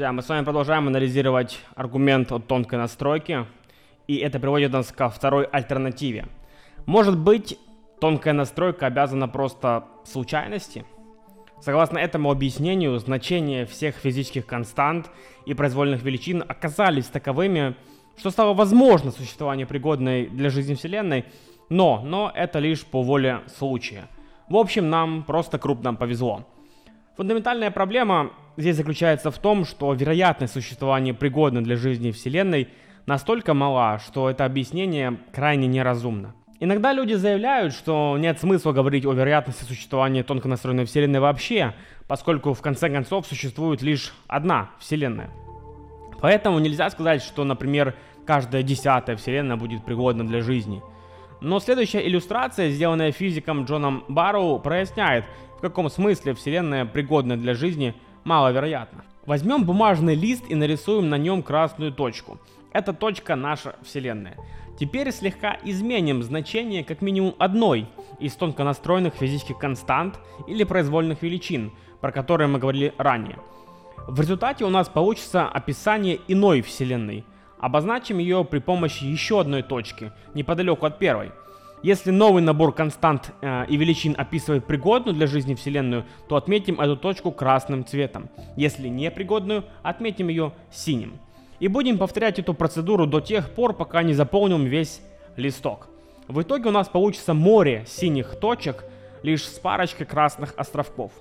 Друзья, 0.00 0.12
мы 0.12 0.22
с 0.22 0.28
вами 0.30 0.46
продолжаем 0.46 0.86
анализировать 0.86 1.60
аргумент 1.74 2.32
от 2.32 2.46
тонкой 2.46 2.76
настройки, 2.78 3.44
и 4.06 4.16
это 4.16 4.40
приводит 4.40 4.72
нас 4.72 4.90
ко 4.92 5.10
второй 5.10 5.44
альтернативе. 5.44 6.26
Может 6.86 7.18
быть, 7.18 7.58
тонкая 8.00 8.32
настройка 8.32 8.86
обязана 8.86 9.28
просто 9.28 9.84
случайности? 10.06 10.86
Согласно 11.60 11.98
этому 11.98 12.30
объяснению, 12.30 12.98
значения 12.98 13.66
всех 13.66 13.96
физических 13.96 14.46
констант 14.46 15.10
и 15.44 15.52
произвольных 15.52 16.02
величин 16.02 16.42
оказались 16.48 17.04
таковыми, 17.04 17.76
что 18.16 18.30
стало 18.30 18.54
возможно 18.54 19.10
существование 19.10 19.66
пригодной 19.66 20.28
для 20.28 20.48
жизни 20.48 20.76
Вселенной, 20.76 21.26
но, 21.68 22.00
но 22.02 22.32
это 22.34 22.58
лишь 22.58 22.86
по 22.86 23.02
воле 23.02 23.42
случая. 23.58 24.08
В 24.48 24.56
общем, 24.56 24.88
нам 24.88 25.24
просто 25.24 25.58
крупно 25.58 25.92
повезло. 25.92 26.46
Фундаментальная 27.20 27.70
проблема 27.70 28.30
здесь 28.56 28.76
заключается 28.76 29.30
в 29.30 29.36
том, 29.36 29.66
что 29.66 29.92
вероятность 29.92 30.54
существования 30.54 31.12
пригодной 31.12 31.60
для 31.60 31.76
жизни 31.76 32.12
Вселенной 32.12 32.68
настолько 33.04 33.52
мала, 33.52 33.98
что 33.98 34.30
это 34.30 34.46
объяснение 34.46 35.18
крайне 35.30 35.66
неразумно. 35.66 36.34
Иногда 36.60 36.94
люди 36.94 37.12
заявляют, 37.12 37.74
что 37.74 38.16
нет 38.18 38.40
смысла 38.40 38.72
говорить 38.72 39.04
о 39.04 39.12
вероятности 39.12 39.64
существования 39.64 40.22
тонко 40.22 40.48
настроенной 40.48 40.86
Вселенной 40.86 41.20
вообще, 41.20 41.74
поскольку 42.08 42.54
в 42.54 42.62
конце 42.62 42.88
концов 42.88 43.26
существует 43.26 43.82
лишь 43.82 44.14
одна 44.26 44.70
Вселенная. 44.78 45.28
Поэтому 46.22 46.58
нельзя 46.58 46.88
сказать, 46.88 47.20
что, 47.20 47.44
например, 47.44 47.96
каждая 48.24 48.62
десятая 48.62 49.16
Вселенная 49.16 49.56
будет 49.56 49.84
пригодна 49.84 50.26
для 50.26 50.40
жизни. 50.40 50.82
Но 51.40 51.58
следующая 51.60 52.06
иллюстрация, 52.06 52.70
сделанная 52.70 53.12
физиком 53.12 53.64
Джоном 53.64 54.04
Барроу, 54.08 54.58
проясняет, 54.58 55.24
в 55.56 55.60
каком 55.60 55.88
смысле 55.88 56.34
Вселенная 56.34 56.84
пригодна 56.84 57.36
для 57.36 57.54
жизни, 57.54 57.94
маловероятно. 58.24 59.04
Возьмем 59.26 59.64
бумажный 59.64 60.14
лист 60.14 60.44
и 60.48 60.54
нарисуем 60.54 61.08
на 61.08 61.16
нем 61.16 61.42
красную 61.42 61.92
точку. 61.92 62.38
Эта 62.72 62.92
точка 62.92 63.36
наша 63.36 63.76
Вселенная. 63.82 64.36
Теперь 64.78 65.12
слегка 65.12 65.58
изменим 65.62 66.22
значение 66.22 66.84
как 66.84 67.02
минимум 67.02 67.34
одной 67.38 67.86
из 68.18 68.34
тонко 68.34 68.64
настроенных 68.64 69.14
физических 69.14 69.58
констант 69.58 70.18
или 70.46 70.64
произвольных 70.64 71.22
величин, 71.22 71.72
про 72.00 72.12
которые 72.12 72.48
мы 72.48 72.58
говорили 72.58 72.94
ранее. 72.96 73.38
В 74.06 74.20
результате 74.20 74.64
у 74.64 74.70
нас 74.70 74.88
получится 74.88 75.46
описание 75.46 76.18
иной 76.28 76.62
Вселенной. 76.62 77.24
Обозначим 77.60 78.18
ее 78.18 78.44
при 78.44 78.58
помощи 78.58 79.04
еще 79.04 79.40
одной 79.40 79.62
точки, 79.62 80.12
неподалеку 80.34 80.86
от 80.86 80.98
первой– 80.98 81.32
если 81.82 82.10
новый 82.10 82.42
набор 82.42 82.74
констант 82.74 83.32
э, 83.40 83.64
и 83.66 83.76
величин 83.78 84.14
описывает 84.18 84.66
пригодную 84.66 85.14
для 85.14 85.26
жизни 85.26 85.54
Вселенную, 85.54 86.04
то 86.28 86.36
отметим 86.36 86.78
эту 86.78 86.94
точку 86.94 87.32
красным 87.32 87.86
цветом. 87.86 88.28
Если 88.54 88.88
непригодную, 88.88 89.64
отметим 89.82 90.28
ее 90.28 90.52
синим. 90.70 91.18
И 91.58 91.68
будем 91.68 91.96
повторять 91.96 92.38
эту 92.38 92.52
процедуру 92.52 93.06
до 93.06 93.20
тех 93.20 93.50
пор, 93.50 93.72
пока 93.72 94.02
не 94.02 94.12
заполним 94.12 94.64
весь 94.66 95.00
листок. 95.36 95.88
В 96.28 96.42
итоге 96.42 96.68
у 96.68 96.72
нас 96.72 96.86
получится 96.88 97.32
море 97.32 97.84
синих 97.86 98.38
точек, 98.38 98.84
лишь 99.22 99.44
с 99.44 99.58
парочкой 99.58 100.04
красных 100.04 100.52
островков. 100.58 101.12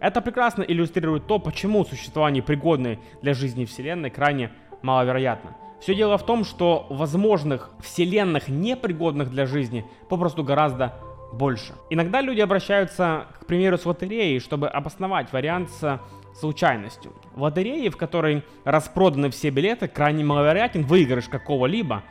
Это 0.00 0.20
прекрасно 0.20 0.62
иллюстрирует 0.62 1.26
то, 1.26 1.40
почему 1.40 1.84
существование 1.84 2.42
пригодной 2.42 3.00
для 3.22 3.34
жизни 3.34 3.64
Вселенной 3.64 4.10
крайне 4.10 4.52
маловероятно. 4.82 5.56
Все 5.84 5.94
дело 5.94 6.16
в 6.16 6.24
том, 6.24 6.46
что 6.46 6.86
возможных 6.88 7.68
вселенных, 7.78 8.48
непригодных 8.48 9.28
для 9.28 9.44
жизни, 9.44 9.84
попросту 10.08 10.42
гораздо 10.42 10.94
больше. 11.30 11.74
Иногда 11.90 12.22
люди 12.22 12.40
обращаются, 12.40 13.26
к 13.38 13.44
примеру, 13.44 13.76
с 13.76 13.84
лотереей, 13.84 14.40
чтобы 14.40 14.66
обосновать 14.66 15.30
вариант 15.30 15.68
с 15.68 16.00
случайностью. 16.40 17.12
В 17.34 17.42
лотерее, 17.42 17.90
в 17.90 17.98
которой 17.98 18.44
распроданы 18.64 19.28
все 19.28 19.50
билеты, 19.50 19.86
крайне 19.86 20.24
маловероятен 20.24 20.86
выигрыш 20.86 21.28
какого-либо 21.28 22.02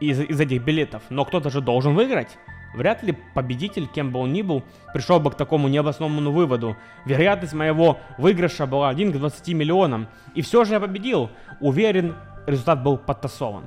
из, 0.00 0.18
из 0.18 0.40
этих 0.40 0.64
билетов, 0.64 1.02
но 1.10 1.26
кто-то 1.26 1.50
же 1.50 1.60
должен 1.60 1.94
выиграть. 1.94 2.38
Вряд 2.72 3.02
ли 3.02 3.16
победитель, 3.34 3.86
кем 3.86 4.12
бы 4.12 4.20
он 4.20 4.32
ни 4.32 4.42
был, 4.42 4.62
пришел 4.94 5.20
бы 5.20 5.30
к 5.30 5.34
такому 5.34 5.68
необоснованному 5.68 6.30
выводу. 6.30 6.76
Вероятность 7.04 7.52
моего 7.52 7.98
выигрыша 8.16 8.66
была 8.66 8.88
1 8.88 9.12
к 9.12 9.16
20 9.16 9.48
миллионам. 9.54 10.08
И 10.34 10.42
все 10.42 10.64
же 10.64 10.74
я 10.74 10.80
победил. 10.80 11.30
Уверен, 11.60 12.14
результат 12.46 12.82
был 12.82 12.96
подтасован. 12.96 13.64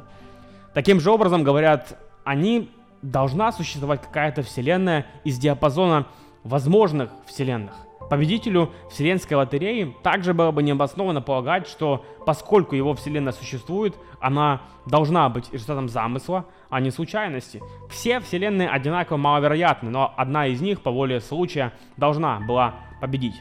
Таким 0.73 0.99
же 0.99 1.11
образом, 1.11 1.43
говорят, 1.43 1.97
они 2.23 2.71
должна 3.01 3.51
существовать 3.51 4.01
какая-то 4.01 4.41
вселенная 4.43 5.05
из 5.23 5.37
диапазона 5.37 6.07
возможных 6.43 7.09
вселенных. 7.25 7.73
Победителю 8.09 8.71
вселенской 8.89 9.37
лотереи 9.37 9.95
также 10.03 10.33
было 10.33 10.51
бы 10.51 10.61
необоснованно 10.61 11.21
полагать, 11.21 11.67
что 11.67 12.05
поскольку 12.25 12.75
его 12.75 12.93
вселенная 12.93 13.33
существует, 13.33 13.95
она 14.19 14.61
должна 14.85 15.29
быть 15.29 15.51
результатом 15.51 15.89
замысла, 15.89 16.45
а 16.69 16.79
не 16.79 16.91
случайности. 16.91 17.61
Все 17.89 18.19
вселенные 18.19 18.69
одинаково 18.69 19.17
маловероятны, 19.17 19.89
но 19.89 20.13
одна 20.17 20.47
из 20.47 20.61
них 20.61 20.81
по 20.81 20.91
воле 20.91 21.21
случая 21.21 21.73
должна 21.97 22.39
была 22.41 22.75
победить. 22.99 23.35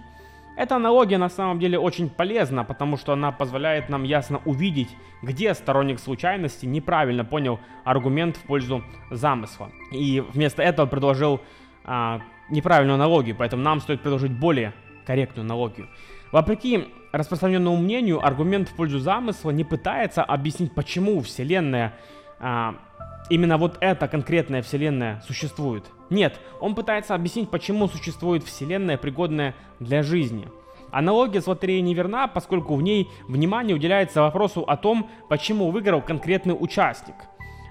Эта 0.56 0.76
аналогия 0.76 1.18
на 1.18 1.30
самом 1.30 1.58
деле 1.58 1.78
очень 1.78 2.10
полезна, 2.10 2.64
потому 2.64 2.96
что 2.96 3.12
она 3.12 3.32
позволяет 3.32 3.88
нам 3.88 4.02
ясно 4.02 4.40
увидеть, 4.44 4.88
где 5.22 5.54
сторонник 5.54 5.98
случайности 5.98 6.66
неправильно 6.66 7.24
понял 7.24 7.58
аргумент 7.84 8.36
в 8.36 8.42
пользу 8.42 8.84
замысла. 9.10 9.70
И 9.92 10.20
вместо 10.20 10.62
этого 10.62 10.86
предложил 10.86 11.40
а, 11.84 12.20
неправильную 12.50 12.94
аналогию, 12.96 13.34
поэтому 13.36 13.62
нам 13.62 13.80
стоит 13.80 14.02
предложить 14.02 14.32
более 14.32 14.74
корректную 15.06 15.44
аналогию. 15.44 15.88
Вопреки 16.32 16.88
распространенному 17.12 17.76
мнению, 17.76 18.24
аргумент 18.24 18.69
в 18.69 18.74
пользу 18.74 18.98
замысла 18.98 19.50
не 19.50 19.64
пытается 19.64 20.22
объяснить, 20.22 20.74
почему 20.74 21.20
Вселенная 21.22 21.94
а, 22.38 22.74
именно 23.31 23.56
вот 23.56 23.77
эта 23.81 24.09
конкретная 24.09 24.62
вселенная 24.62 25.22
существует. 25.27 25.84
Нет, 26.10 26.38
он 26.60 26.75
пытается 26.75 27.15
объяснить, 27.15 27.50
почему 27.50 27.88
существует 27.88 28.44
вселенная, 28.44 28.99
пригодная 28.99 29.55
для 29.81 30.03
жизни. 30.03 30.49
Аналогия 30.91 31.41
с 31.41 31.47
лотереей 31.47 31.81
неверна, 31.81 32.28
поскольку 32.28 32.75
в 32.75 32.82
ней 32.82 33.09
внимание 33.27 33.75
уделяется 33.75 34.21
вопросу 34.21 34.62
о 34.62 34.77
том, 34.77 35.09
почему 35.28 35.71
выиграл 35.71 36.03
конкретный 36.03 36.55
участник. 36.59 37.15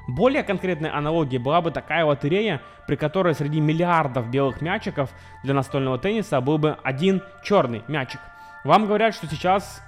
Более 0.08 0.42
конкретная 0.42 0.96
аналогия 0.96 1.38
была 1.38 1.62
бы 1.62 1.70
такая 1.70 2.04
лотерея, 2.04 2.62
при 2.88 2.96
которой 2.96 3.36
среди 3.36 3.60
миллиардов 3.60 4.32
белых 4.32 4.62
мячиков 4.62 5.12
для 5.44 5.54
настольного 5.54 6.00
тенниса 6.00 6.42
был 6.42 6.58
бы 6.58 6.78
один 6.82 7.22
черный 7.44 7.84
мячик. 7.88 8.20
Вам 8.64 8.88
говорят, 8.88 9.14
что 9.14 9.28
сейчас 9.28 9.82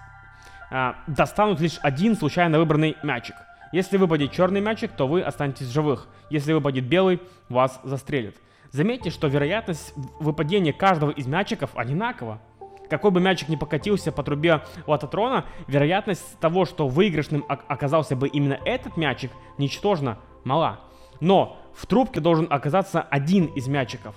э, 0.70 0.94
достанут 1.08 1.60
лишь 1.60 1.80
один 1.82 2.16
случайно 2.16 2.60
выбранный 2.60 2.96
мячик– 3.02 3.36
если 3.74 3.98
выпадет 3.98 4.32
черный 4.32 4.62
мячик, 4.62 4.92
то 4.96 5.08
вы 5.08 5.22
останетесь 5.22 5.68
живых. 5.68 6.08
Если 6.30 6.54
выпадет 6.54 6.86
белый, 6.86 7.20
вас 7.50 7.82
застрелят. 7.84 8.36
Заметьте, 8.70 9.10
что 9.10 9.28
вероятность 9.28 9.94
выпадения 10.20 10.72
каждого 10.72 11.10
из 11.10 11.26
мячиков 11.26 11.72
одинакова. 11.76 12.40
Какой 12.88 13.10
бы 13.10 13.20
мячик 13.20 13.50
ни 13.50 13.56
покатился 13.56 14.12
по 14.12 14.22
трубе 14.22 14.62
лототрона, 14.86 15.46
вероятность 15.66 16.40
того, 16.40 16.66
что 16.66 16.88
выигрышным 16.88 17.44
оказался 17.48 18.16
бы 18.16 18.28
именно 18.28 18.60
этот 18.64 18.96
мячик, 18.96 19.32
ничтожно 19.58 20.20
мала. 20.44 20.80
Но 21.20 21.58
в 21.74 21.88
трубке 21.88 22.20
должен 22.20 22.46
оказаться 22.52 23.02
один 23.02 23.46
из 23.46 23.68
мячиков. 23.68 24.16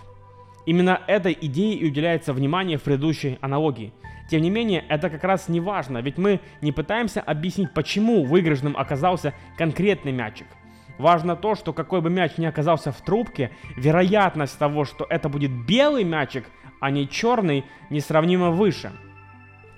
Именно 0.66 1.00
этой 1.06 1.36
идее 1.40 1.74
и 1.74 1.86
уделяется 1.86 2.32
внимание 2.32 2.76
в 2.76 2.82
предыдущей 2.82 3.38
аналогии. 3.40 3.92
Тем 4.28 4.42
не 4.42 4.50
менее, 4.50 4.84
это 4.88 5.08
как 5.08 5.22
раз 5.22 5.48
не 5.48 5.60
важно, 5.60 5.98
ведь 5.98 6.18
мы 6.18 6.40
не 6.60 6.72
пытаемся 6.72 7.20
объяснить, 7.20 7.72
почему 7.72 8.24
выигрышным 8.24 8.76
оказался 8.76 9.32
конкретный 9.56 10.10
мячик. 10.10 10.48
Важно 10.98 11.36
то, 11.36 11.54
что 11.54 11.72
какой 11.72 12.00
бы 12.00 12.10
мяч 12.10 12.36
ни 12.36 12.46
оказался 12.46 12.90
в 12.90 13.00
трубке, 13.02 13.52
вероятность 13.76 14.58
того, 14.58 14.84
что 14.84 15.06
это 15.08 15.28
будет 15.28 15.52
белый 15.66 16.04
мячик, 16.04 16.44
а 16.80 16.90
не 16.90 17.08
черный, 17.08 17.64
несравнимо 17.90 18.50
выше. 18.50 18.90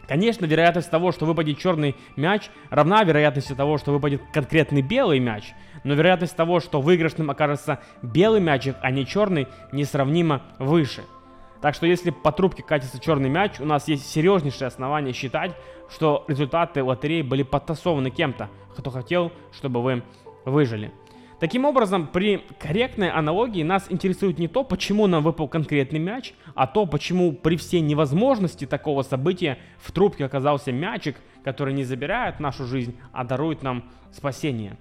Конечно, 0.09 0.47
вероятность 0.47 0.91
того, 0.91 1.13
что 1.13 1.27
выпадет 1.27 1.59
черный 1.59 1.95
мяч, 2.17 2.51
равна 2.71 3.05
вероятности 3.05 3.55
того, 3.55 3.77
что 3.77 3.93
выпадет 3.93 4.23
конкретный 4.33 4.81
белый 4.81 5.21
мяч, 5.21 5.53
но 5.85 5.93
вероятность 5.93 6.35
того, 6.35 6.61
что 6.61 6.81
выигрышным 6.81 7.31
окажется 7.31 7.81
белый 8.01 8.41
мячик, 8.41 8.77
а 8.81 8.91
не 8.91 9.05
черный, 9.05 9.47
несравнимо 9.71 10.43
выше. 10.59 11.05
Так 11.61 11.75
что 11.75 11.87
если 11.87 12.11
по 12.11 12.33
трубке 12.33 12.63
катится 12.63 12.99
черный 12.99 13.29
мяч, 13.29 13.61
у 13.61 13.67
нас 13.67 13.87
есть 13.87 14.09
серьезнейшее 14.09 14.69
основание 14.69 15.13
считать, 15.13 15.55
что 15.91 16.25
результаты 16.27 16.83
лотереи 16.83 17.21
были 17.21 17.43
подтасованы 17.43 18.11
кем-то, 18.11 18.49
кто 18.77 18.91
хотел, 18.91 19.31
чтобы 19.53 19.83
вы 19.83 20.03
выжили. 20.47 20.91
Таким 21.41 21.65
образом, 21.65 22.09
при 22.09 22.43
корректной 22.59 23.11
аналогии 23.11 23.63
нас 23.63 23.87
интересует 23.91 24.39
не 24.41 24.49
то, 24.49 24.65
почему 24.65 25.07
нам 25.07 25.23
выпал 25.23 25.47
конкретный 25.47 26.01
мяч, 26.01 26.35
а 26.55 26.67
то, 26.67 26.85
почему 26.85 27.33
при 27.33 27.57
всей 27.57 27.81
невозможности 27.81 28.67
такого 28.67 29.03
события 29.03 29.59
в 29.79 29.93
трубке 29.93 30.25
оказался 30.25 30.73
мячик, 30.73 31.17
который 31.45 31.75
не 31.75 31.85
забирает 31.85 32.41
нашу 32.41 32.65
жизнь, 32.65 32.99
а 33.13 33.23
дарует 33.23 33.63
нам 33.63 33.85
спасение. 34.11 34.77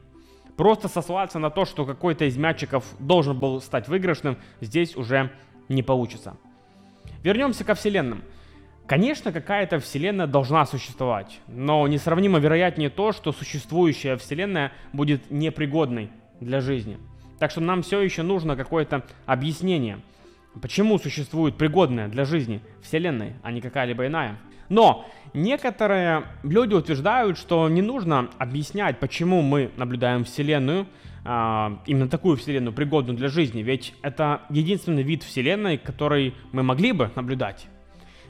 Просто 0.55 0.87
сослаться 0.87 1.37
на 1.37 1.51
то, 1.51 1.65
что 1.65 1.85
какой-то 1.85 2.25
из 2.25 2.37
мячиков 2.37 2.83
должен 2.97 3.37
был 3.37 3.61
стать 3.61 3.87
выигрышным, 3.87 4.37
здесь 4.59 4.95
уже 4.95 5.31
не 5.69 5.83
получится. 5.83 6.37
Вернемся 7.21 7.63
ко 7.65 7.75
вселенным. 7.75 8.23
Конечно, 8.87 9.31
какая-то 9.31 9.79
вселенная 9.79 10.25
должна 10.25 10.65
существовать, 10.65 11.39
но 11.47 11.87
несравнимо 11.87 12.39
вероятнее 12.39 12.89
то, 12.89 13.11
что 13.11 13.31
существующая 13.31 14.17
вселенная 14.17 14.71
будет 14.93 15.29
непригодной 15.29 16.09
для 16.39 16.61
жизни. 16.61 16.97
Так 17.39 17.51
что 17.51 17.61
нам 17.61 17.83
все 17.83 18.01
еще 18.01 18.23
нужно 18.23 18.55
какое-то 18.55 19.05
объяснение, 19.25 19.99
почему 20.61 20.97
существует 20.97 21.55
пригодная 21.55 22.07
для 22.07 22.25
жизни 22.25 22.61
вселенная, 22.81 23.33
а 23.43 23.51
не 23.51 23.61
какая-либо 23.61 24.07
иная. 24.07 24.37
Но 24.69 25.05
некоторые 25.33 26.25
люди 26.43 26.73
утверждают, 26.73 27.37
что 27.37 27.69
не 27.69 27.81
нужно 27.81 28.29
объяснять, 28.37 28.99
почему 28.99 29.41
мы 29.41 29.71
наблюдаем 29.77 30.25
Вселенную, 30.25 30.87
а, 31.23 31.81
именно 31.85 32.09
такую 32.09 32.37
Вселенную, 32.37 32.73
пригодную 32.73 33.17
для 33.17 33.27
жизни, 33.27 33.61
ведь 33.61 33.93
это 34.01 34.41
единственный 34.49 35.03
вид 35.03 35.23
Вселенной, 35.23 35.77
который 35.77 36.33
мы 36.51 36.63
могли 36.63 36.91
бы 36.91 37.11
наблюдать. 37.15 37.67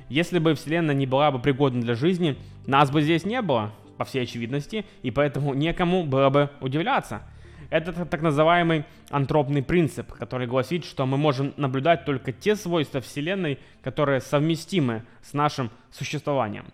Если 0.09 0.39
бы 0.39 0.54
Вселенная 0.54 0.95
не 0.95 1.06
была 1.06 1.31
бы 1.31 1.39
пригодна 1.39 1.81
для 1.81 1.95
жизни, 1.95 2.38
нас 2.65 2.89
бы 2.92 3.01
здесь 3.01 3.25
не 3.25 3.42
было, 3.42 3.71
по 3.98 4.06
всей 4.06 4.24
очевидности, 4.24 4.86
и 5.01 5.12
поэтому 5.12 5.54
некому 5.54 6.06
было 6.06 6.30
бы 6.30 6.50
удивляться. 6.62 7.24
Это 7.69 8.06
так 8.06 8.22
называемый 8.22 8.86
антропный 9.10 9.62
принцип, 9.62 10.14
который 10.14 10.48
гласит, 10.48 10.86
что 10.86 11.06
мы 11.06 11.18
можем 11.18 11.54
наблюдать 11.58 12.06
только 12.06 12.31
те 12.31 12.56
свойства 12.56 13.02
Вселенной, 13.02 13.60
которые 13.81 14.22
совместимы 14.22 15.04
с 15.22 15.34
нашим 15.34 15.69
существованием. 15.92 16.66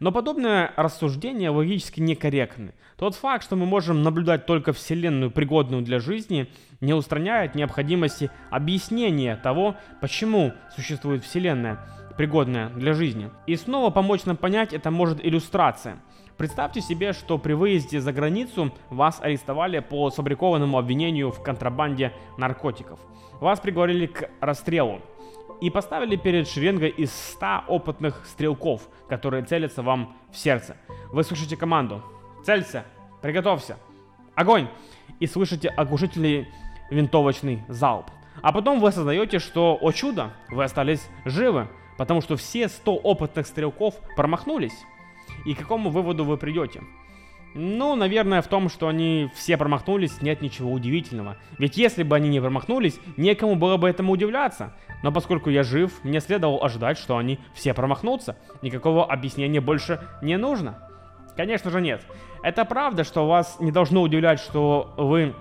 Но 0.00 0.12
подобное 0.12 0.72
рассуждение 0.76 1.50
логически 1.50 2.00
некорректны. 2.00 2.72
Тот 2.96 3.16
факт, 3.16 3.42
что 3.42 3.56
мы 3.56 3.66
можем 3.66 4.02
наблюдать 4.02 4.46
только 4.46 4.72
Вселенную, 4.72 5.30
пригодную 5.30 5.82
для 5.82 5.98
жизни, 5.98 6.48
не 6.80 6.94
устраняет 6.94 7.54
необходимости 7.54 8.30
объяснения 8.50 9.34
того, 9.36 9.76
почему 10.00 10.52
существует 10.76 11.24
Вселенная, 11.24 11.80
пригодная 12.16 12.68
для 12.70 12.92
жизни. 12.92 13.30
И 13.46 13.56
снова 13.56 13.90
помочь 13.90 14.24
нам 14.24 14.36
понять 14.36 14.72
это 14.72 14.90
может 14.90 15.24
иллюстрация. 15.24 15.98
Представьте 16.38 16.80
себе, 16.80 17.12
что 17.12 17.36
при 17.36 17.52
выезде 17.52 18.00
за 18.00 18.12
границу 18.12 18.70
вас 18.90 19.18
арестовали 19.20 19.80
по 19.80 20.08
сфабрикованному 20.08 20.78
обвинению 20.78 21.32
в 21.32 21.42
контрабанде 21.42 22.12
наркотиков. 22.36 23.00
Вас 23.40 23.58
приговорили 23.58 24.06
к 24.06 24.30
расстрелу 24.40 25.00
и 25.60 25.68
поставили 25.68 26.14
перед 26.14 26.46
шеренгой 26.46 26.90
из 26.90 27.12
100 27.12 27.64
опытных 27.66 28.24
стрелков, 28.24 28.88
которые 29.08 29.42
целятся 29.42 29.82
вам 29.82 30.16
в 30.30 30.36
сердце. 30.36 30.76
Вы 31.10 31.24
слышите 31.24 31.56
команду 31.56 32.04
«Целься! 32.44 32.84
Приготовься! 33.20 33.76
Огонь!» 34.36 34.68
и 35.18 35.26
слышите 35.26 35.68
оглушительный 35.68 36.46
винтовочный 36.88 37.64
залп. 37.66 38.06
А 38.42 38.52
потом 38.52 38.78
вы 38.78 38.90
осознаете, 38.90 39.40
что, 39.40 39.76
о 39.80 39.90
чудо, 39.90 40.30
вы 40.50 40.62
остались 40.62 41.08
живы, 41.24 41.66
потому 41.96 42.20
что 42.20 42.36
все 42.36 42.68
100 42.68 42.94
опытных 42.94 43.48
стрелков 43.48 43.96
промахнулись. 44.14 44.84
И 45.44 45.54
к 45.54 45.58
какому 45.58 45.90
выводу 45.90 46.24
вы 46.24 46.36
придете? 46.36 46.82
Ну, 47.54 47.96
наверное, 47.96 48.42
в 48.42 48.46
том, 48.46 48.68
что 48.68 48.88
они 48.88 49.30
все 49.34 49.56
промахнулись, 49.56 50.20
нет 50.20 50.42
ничего 50.42 50.70
удивительного. 50.70 51.36
Ведь 51.58 51.76
если 51.76 52.02
бы 52.02 52.14
они 52.14 52.28
не 52.28 52.40
промахнулись, 52.40 53.00
некому 53.16 53.56
было 53.56 53.76
бы 53.76 53.88
этому 53.88 54.12
удивляться. 54.12 54.74
Но 55.02 55.12
поскольку 55.12 55.48
я 55.50 55.62
жив, 55.62 55.92
мне 56.04 56.20
следовало 56.20 56.64
ожидать, 56.64 56.98
что 56.98 57.16
они 57.16 57.38
все 57.54 57.72
промахнутся. 57.72 58.36
Никакого 58.62 59.06
объяснения 59.06 59.60
больше 59.60 60.00
не 60.22 60.36
нужно. 60.36 60.78
Конечно 61.36 61.70
же 61.70 61.80
нет. 61.80 62.04
Это 62.42 62.64
правда, 62.64 63.04
что 63.04 63.26
вас 63.26 63.56
не 63.60 63.72
должно 63.72 64.02
удивлять, 64.02 64.40
что 64.40 64.92
вы 64.96 65.34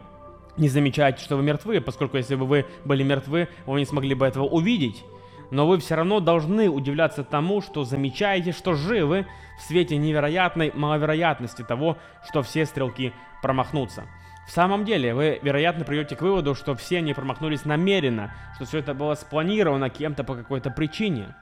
не 0.55 0.69
замечаете, 0.69 1.23
что 1.23 1.35
вы 1.35 1.43
мертвы, 1.43 1.81
поскольку 1.81 2.17
если 2.17 2.35
бы 2.35 2.45
вы 2.45 2.65
были 2.85 3.03
мертвы, 3.03 3.49
вы 3.65 3.79
не 3.79 3.85
смогли 3.85 4.15
бы 4.15 4.25
этого 4.25 4.45
увидеть 4.45 5.03
но 5.51 5.67
вы 5.67 5.77
все 5.79 5.95
равно 5.95 6.19
должны 6.19 6.69
удивляться 6.69 7.23
тому, 7.23 7.61
что 7.61 7.83
замечаете, 7.83 8.51
что 8.51 8.73
живы 8.73 9.27
в 9.57 9.61
свете 9.61 9.97
невероятной 9.97 10.71
маловероятности 10.73 11.63
того, 11.63 11.97
что 12.27 12.43
все 12.43 12.65
стрелки 12.65 13.13
промахнутся. 13.41 14.03
В 14.47 14.51
самом 14.51 14.85
деле, 14.85 15.13
вы, 15.13 15.39
вероятно, 15.41 15.83
придете 15.83 16.15
к 16.15 16.21
выводу, 16.21 16.55
что 16.55 16.73
все 16.75 16.99
они 16.99 17.13
промахнулись 17.13 17.65
намеренно, 17.65 18.33
что 18.55 18.65
все 18.65 18.79
это 18.79 18.93
было 18.93 19.13
спланировано 19.15 19.89
кем-то 19.89 20.23
по 20.23 20.35
какой-то 20.35 20.71
причине. 20.71 21.35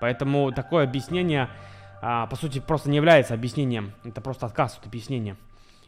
Поэтому 0.00 0.50
такое 0.50 0.84
объяснение, 0.84 1.48
а, 2.02 2.26
по 2.26 2.34
сути, 2.34 2.58
просто 2.58 2.90
не 2.90 2.96
является 2.96 3.34
объяснением. 3.34 3.92
Это 4.02 4.20
просто 4.20 4.46
отказ 4.46 4.78
от 4.78 4.86
объяснения. 4.86 5.36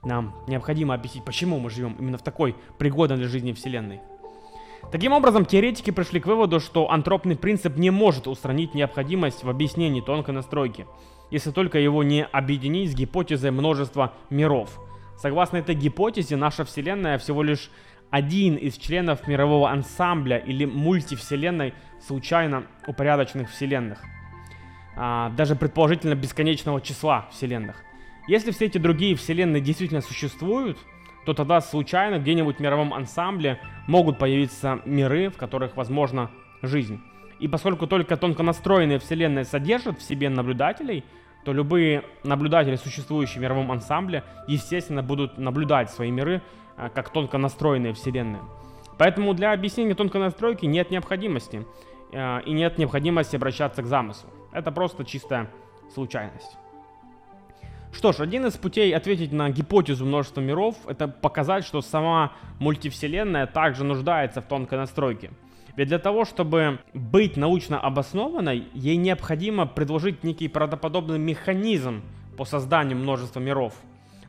Нам 0.04 0.34
необходимо 0.46 0.94
объяснить, 0.94 1.24
почему 1.24 1.58
мы 1.58 1.70
живем 1.70 1.96
именно 1.98 2.18
в 2.18 2.22
такой 2.22 2.54
пригодной 2.78 3.16
для 3.16 3.28
жизни 3.28 3.52
Вселенной. 3.52 4.00
Таким 4.90 5.12
образом, 5.12 5.44
теоретики 5.44 5.90
пришли 5.90 6.20
к 6.20 6.26
выводу, 6.26 6.60
что 6.60 6.90
антропный 6.90 7.36
принцип 7.36 7.76
не 7.76 7.90
может 7.90 8.26
устранить 8.26 8.74
необходимость 8.74 9.42
в 9.42 9.48
объяснении 9.48 10.00
тонкой 10.00 10.34
настройки, 10.34 10.86
если 11.32 11.50
только 11.50 11.78
его 11.78 12.02
не 12.04 12.24
объединить 12.24 12.92
с 12.92 12.94
гипотезой 12.94 13.50
множества 13.50 14.12
миров. 14.28 14.78
Согласно 15.16 15.56
этой 15.56 15.74
гипотезе, 15.74 16.36
наша 16.36 16.64
Вселенная 16.64 17.16
всего 17.16 17.42
лишь 17.42 17.70
один 18.10 18.56
из 18.56 18.76
членов 18.76 19.26
мирового 19.26 19.70
ансамбля 19.70 20.36
или 20.36 20.66
мультивселенной 20.66 21.72
случайно 22.06 22.64
упорядоченных 22.86 23.50
вселенных. 23.50 23.98
А, 24.94 25.30
даже 25.30 25.56
предположительно 25.56 26.14
бесконечного 26.14 26.82
числа 26.82 27.28
вселенных. 27.32 27.76
Если 28.28 28.50
все 28.50 28.66
эти 28.66 28.76
другие 28.76 29.16
вселенные 29.16 29.62
действительно 29.62 30.02
существуют, 30.02 30.78
то 31.24 31.32
тогда 31.32 31.62
случайно 31.62 32.18
где-нибудь 32.18 32.56
в 32.56 32.60
мировом 32.60 32.92
ансамбле 32.92 33.58
могут 33.86 34.18
появиться 34.18 34.80
миры, 34.84 35.30
в 35.30 35.38
которых 35.38 35.78
возможна 35.78 36.30
жизнь. 36.60 37.00
И 37.42 37.48
поскольку 37.48 37.88
только 37.88 38.16
тонко 38.16 38.44
настроенные 38.44 39.00
вселенные 39.00 39.44
содержат 39.44 39.98
в 39.98 40.02
себе 40.02 40.28
наблюдателей, 40.28 41.04
то 41.44 41.52
любые 41.52 42.04
наблюдатели, 42.22 42.76
существующие 42.76 43.40
в 43.40 43.42
мировом 43.42 43.72
ансамбле, 43.72 44.22
естественно, 44.46 45.02
будут 45.02 45.38
наблюдать 45.38 45.90
свои 45.90 46.12
миры 46.12 46.40
э, 46.76 46.88
как 46.94 47.10
тонко 47.10 47.38
настроенные 47.38 47.94
вселенные. 47.94 48.42
Поэтому 48.96 49.34
для 49.34 49.52
объяснения 49.52 49.96
тонкой 49.96 50.20
настройки 50.20 50.66
нет 50.66 50.92
необходимости. 50.92 51.66
Э, 52.12 52.42
и 52.46 52.52
нет 52.52 52.78
необходимости 52.78 53.34
обращаться 53.34 53.82
к 53.82 53.86
замыслу. 53.86 54.30
Это 54.52 54.70
просто 54.70 55.04
чистая 55.04 55.48
случайность. 55.92 56.56
Что 57.92 58.12
ж, 58.12 58.20
один 58.20 58.46
из 58.46 58.56
путей 58.56 58.94
ответить 58.94 59.32
на 59.32 59.50
гипотезу 59.50 60.06
множества 60.06 60.40
миров— 60.40 60.76
это 60.86 61.08
показать, 61.08 61.64
что 61.64 61.80
сама 61.80 62.34
мультивселенная 62.60 63.48
также 63.48 63.82
нуждается 63.82 64.42
в 64.42 64.44
тонкой 64.44 64.78
настройке. 64.78 65.32
Ведь 65.76 65.88
для 65.88 65.98
того, 65.98 66.24
чтобы 66.24 66.80
быть 66.92 67.36
научно 67.36 67.80
обоснованной, 67.80 68.68
ей 68.74 68.96
необходимо 68.96 69.66
предложить 69.66 70.22
некий 70.22 70.48
правдоподобный 70.48 71.18
механизм 71.18 72.02
по 72.36 72.44
созданию 72.44 72.98
множества 72.98 73.40
миров. 73.40 73.74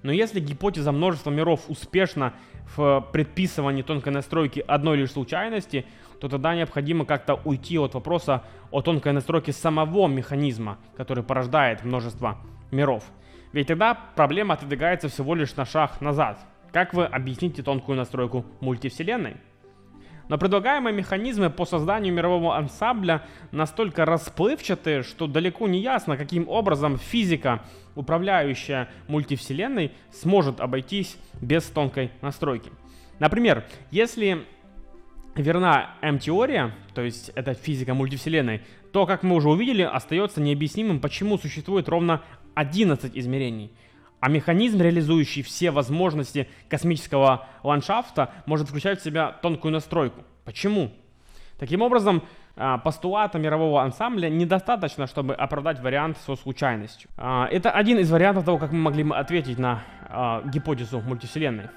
Но 0.04 0.12
если 0.12 0.40
гипотеза 0.40 0.92
множества 0.92 1.32
миров 1.32 1.62
успешна 1.70 2.34
в 2.76 3.08
предписывании 3.12 3.82
тонкой 3.82 4.14
настройки 4.14 4.64
одной 4.66 4.98
лишь 4.98 5.12
случайности, 5.12 5.86
то 6.20 6.30
тогда 6.30 6.56
необходимо 6.56 7.06
как-то 7.06 7.36
уйти 7.46 7.78
от 7.78 7.94
вопроса 7.94 8.44
о 8.72 8.82
тонкой 8.82 9.14
настройке 9.14 9.52
самого 9.52 10.08
механизма, 10.08 10.78
который 10.96 11.24
порождает 11.24 11.84
множество 11.84 12.38
миров. 12.72 13.04
Ведь 13.54 13.68
тогда 13.68 13.94
проблема 14.16 14.56
отодвигается 14.56 15.10
всего 15.10 15.36
лишь 15.36 15.56
на 15.56 15.66
шаг 15.66 16.02
назад. 16.02 16.40
Как 16.72 16.94
вы 16.94 17.06
объясните 17.06 17.64
тонкую 17.64 17.98
настройку 17.98 18.46
мультивселенной? 18.62 19.38
Но 20.30 20.38
предлагаемые 20.38 20.94
механизмы 20.94 21.50
по 21.50 21.66
созданию 21.66 22.14
мирового 22.14 22.56
ансамбля 22.58 23.26
настолько 23.52 24.06
расплывчаты, 24.06 25.04
что 25.04 25.28
далеко 25.28 25.68
не 25.68 25.80
ясно, 25.80 26.18
каким 26.18 26.48
образом 26.48 26.98
физика, 26.98 27.62
управляющая 27.96 28.90
мультивселенной, 29.08 29.92
сможет 30.12 30.60
обойтись 30.62 31.18
без 31.42 31.64
тонкой 31.66 32.12
настройки. 32.22 32.72
Например, 33.20 33.66
если 33.92 34.46
верна 35.36 35.96
М-теория, 36.02 36.74
то 36.94 37.02
есть 37.02 37.30
это 37.36 37.54
физика 37.54 37.94
мультивселенной, 37.94 38.62
то, 38.92 39.06
как 39.06 39.24
мы 39.24 39.36
уже 39.36 39.50
увидели, 39.50 39.82
остается 39.82 40.40
необъяснимым, 40.40 41.00
почему 41.00 41.38
существует 41.38 41.90
ровно 41.90 42.22
11 42.56 43.18
измерений. 43.18 43.72
А 44.24 44.30
механизм, 44.30 44.80
реализующий 44.80 45.44
все 45.44 45.70
возможности 45.70 46.48
космического 46.70 47.46
ландшафта, 47.62 48.32
может 48.46 48.70
включать 48.70 49.02
в 49.02 49.04
себя 49.04 49.34
тонкую 49.42 49.74
настройку. 49.74 50.24
Почему? 50.46 50.94
Таким 51.60 51.82
образом, 51.82 52.24
а, 52.56 52.78
постулата 52.78 53.38
мирового 53.38 53.82
ансамбля 53.82 54.30
недостаточно, 54.30 55.08
чтобы 55.08 55.34
оправдать 55.34 55.82
вариант 55.82 56.18
со 56.26 56.38
случайностью. 56.38 57.10
А, 57.18 57.50
это 57.52 57.70
один 57.70 58.00
из 58.00 58.10
вариантов 58.10 58.46
того, 58.46 58.60
как 58.60 58.72
мы 58.72 58.80
могли 58.80 59.04
бы 59.04 59.14
ответить 59.14 59.60
на 59.60 59.84
а, 60.08 60.42
гипотезу 60.46 61.02
мультивселенной. 61.02 61.68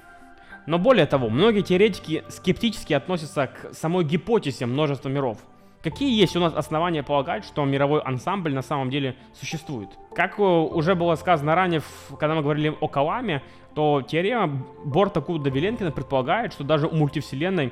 Но 0.67 0.79
более 0.79 1.05
того, 1.05 1.27
многие 1.27 1.63
теоретики 1.63 2.23
скептически 2.29 2.93
относятся 2.93 3.47
к 3.47 3.73
самой 3.73 4.05
гипотезе 4.05 4.67
множества 4.67 5.09
миров. 5.09 5.39
Какие 5.89 6.19
есть 6.19 6.35
у 6.35 6.41
нас 6.41 6.53
основания 6.53 7.01
полагать, 7.01 7.45
что 7.45 7.63
мировой 7.63 8.01
ансамбль 8.01 8.53
на 8.53 8.61
самом 8.61 8.89
деле 8.89 9.15
существует? 9.33 9.87
Как 10.13 10.37
уже 10.37 10.95
было 10.95 11.15
сказано 11.15 11.55
ранее, 11.55 11.81
когда 12.19 12.35
мы 12.35 12.41
говорили 12.41 12.75
о 12.81 12.89
Каламе, 12.89 13.41
то 13.73 14.01
теорема 14.01 14.65
Борта 14.83 15.21
Куда 15.21 15.49
Виленкина 15.49 15.91
предполагает, 15.91 16.51
что 16.51 16.65
даже 16.65 16.87
у 16.87 16.93
мультивселенной, 16.93 17.71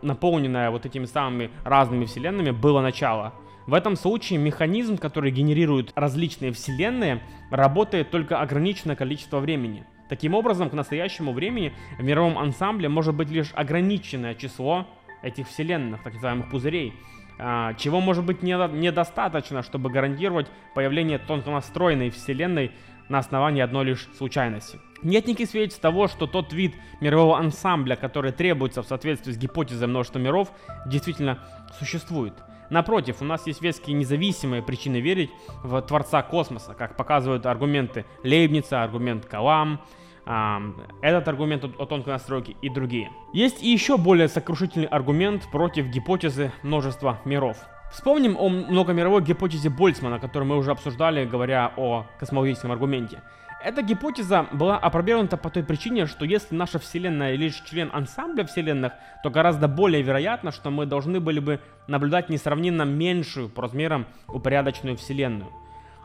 наполненная 0.00 0.70
вот 0.70 0.86
этими 0.86 1.04
самыми 1.04 1.50
разными 1.64 2.06
вселенными, 2.06 2.50
было 2.50 2.80
начало. 2.80 3.34
В 3.66 3.74
этом 3.74 3.96
случае 3.96 4.38
механизм, 4.38 4.96
который 4.96 5.30
генерирует 5.30 5.92
различные 5.94 6.50
вселенные, 6.50 7.20
работает 7.50 8.10
только 8.10 8.40
ограниченное 8.40 8.96
количество 8.96 9.38
времени. 9.38 9.84
Таким 10.08 10.32
образом, 10.32 10.70
к 10.70 10.72
настоящему 10.72 11.34
времени 11.34 11.74
в 11.98 12.02
мировом 12.02 12.38
ансамбле 12.38 12.88
может 12.88 13.14
быть 13.14 13.28
лишь 13.28 13.52
ограниченное 13.54 14.34
число 14.34 14.86
этих 15.22 15.48
вселенных, 15.48 16.02
так 16.02 16.14
называемых 16.14 16.50
пузырей, 16.50 16.94
чего 17.38 18.00
может 18.00 18.24
быть 18.24 18.42
недостаточно, 18.42 19.62
чтобы 19.62 19.90
гарантировать 19.90 20.46
появление 20.74 21.18
тонко 21.18 21.50
настроенной 21.50 22.10
вселенной 22.10 22.72
на 23.08 23.18
основании 23.18 23.62
одной 23.62 23.84
лишь 23.84 24.08
случайности. 24.16 24.80
Нет 25.02 25.26
никаких 25.26 25.50
свидетельств 25.50 25.82
того, 25.82 26.08
что 26.08 26.26
тот 26.26 26.52
вид 26.52 26.74
мирового 27.00 27.38
ансамбля, 27.38 27.96
который 27.96 28.32
требуется 28.32 28.82
в 28.82 28.86
соответствии 28.86 29.32
с 29.32 29.36
гипотезой 29.36 29.88
множества 29.88 30.18
миров, 30.18 30.50
действительно 30.86 31.40
существует. 31.78 32.32
Напротив, 32.70 33.16
у 33.20 33.24
нас 33.24 33.46
есть 33.46 33.60
веские 33.60 33.94
независимые 33.94 34.62
причины 34.62 35.00
верить 35.00 35.30
в 35.62 35.82
Творца 35.82 36.22
космоса, 36.22 36.72
как 36.72 36.96
показывают 36.96 37.44
аргументы 37.44 38.06
Лейбница, 38.22 38.82
аргумент 38.82 39.26
Калам, 39.26 39.82
этот 40.26 41.28
аргумент 41.28 41.64
о 41.64 41.86
тонкой 41.86 42.10
настройке 42.10 42.56
и 42.62 42.68
другие. 42.68 43.10
Есть 43.32 43.62
и 43.62 43.70
еще 43.70 43.98
более 43.98 44.28
сокрушительный 44.28 44.86
аргумент 44.86 45.48
против 45.50 45.86
гипотезы 45.86 46.52
множества 46.62 47.20
миров. 47.24 47.58
Вспомним 47.92 48.36
о 48.38 48.48
многомировой 48.48 49.22
гипотезе 49.22 49.70
Больцмана, 49.70 50.18
которую 50.18 50.48
мы 50.48 50.56
уже 50.56 50.72
обсуждали, 50.72 51.24
говоря 51.26 51.72
о 51.76 52.06
космологическом 52.18 52.72
аргументе. 52.72 53.22
Эта 53.62 53.82
гипотеза 53.82 54.46
была 54.52 54.76
опробирована 54.76 55.28
по 55.28 55.48
той 55.48 55.62
причине, 55.62 56.06
что 56.06 56.26
если 56.26 56.54
наша 56.54 56.78
Вселенная 56.78 57.34
лишь 57.34 57.62
член 57.62 57.88
ансамбля 57.94 58.44
Вселенных, 58.44 58.92
то 59.22 59.30
гораздо 59.30 59.68
более 59.68 60.02
вероятно, 60.02 60.52
что 60.52 60.70
мы 60.70 60.84
должны 60.84 61.18
были 61.18 61.38
бы 61.38 61.60
наблюдать 61.86 62.28
несравненно 62.28 62.82
меньшую 62.82 63.48
по 63.48 63.62
размерам 63.62 64.06
упорядоченную 64.28 64.98
Вселенную. 64.98 65.50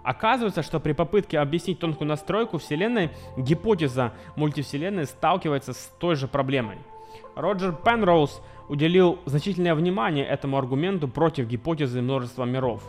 Оказывается, 0.03 0.63
что 0.63 0.79
при 0.79 0.93
попытке 0.93 1.39
объяснить 1.39 1.79
тонкую 1.79 2.07
настройку 2.07 2.57
Вселенной, 2.57 3.11
гипотеза 3.37 4.13
мультивселенной 4.35 5.05
сталкивается 5.05 5.73
с 5.73 5.93
той 5.99 6.15
же 6.15 6.27
проблемой. 6.27 6.77
Роджер 7.35 7.73
Пенроуз 7.73 8.41
уделил 8.67 9.19
значительное 9.25 9.75
внимание 9.75 10.25
этому 10.25 10.57
аргументу 10.57 11.07
против 11.07 11.47
гипотезы 11.47 12.01
множества 12.01 12.45
миров. 12.45 12.83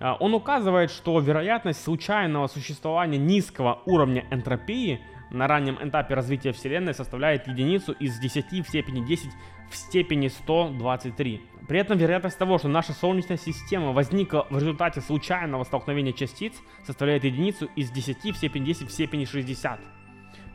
А, 0.00 0.14
он 0.14 0.34
указывает, 0.34 0.90
что 0.90 1.18
вероятность 1.20 1.82
случайного 1.82 2.46
существования 2.46 3.18
низкого 3.18 3.80
уровня 3.86 4.26
энтропии 4.30 5.00
на 5.30 5.46
раннем 5.46 5.78
этапе 5.80 6.14
развития 6.14 6.52
Вселенной 6.52 6.94
составляет 6.94 7.46
единицу 7.48 7.92
из 7.92 8.18
10 8.18 8.64
в 8.64 8.68
степени 8.68 9.04
10 9.04 9.30
в 9.70 9.76
степени 9.76 10.28
123. 10.28 11.42
При 11.66 11.78
этом 11.78 11.96
вероятность 11.96 12.38
того, 12.38 12.58
что 12.58 12.68
наша 12.68 12.92
Солнечная 12.92 13.38
система 13.38 13.92
возникла 13.92 14.46
в 14.50 14.58
результате 14.58 15.00
случайного 15.00 15.64
столкновения 15.64 16.12
частиц, 16.12 16.52
составляет 16.86 17.24
единицу 17.24 17.70
из 17.74 17.90
10 17.90 18.34
в 18.34 18.36
степени 18.36 18.66
10 18.66 18.88
в 18.88 18.92
степени 18.92 19.24
60. 19.24 19.80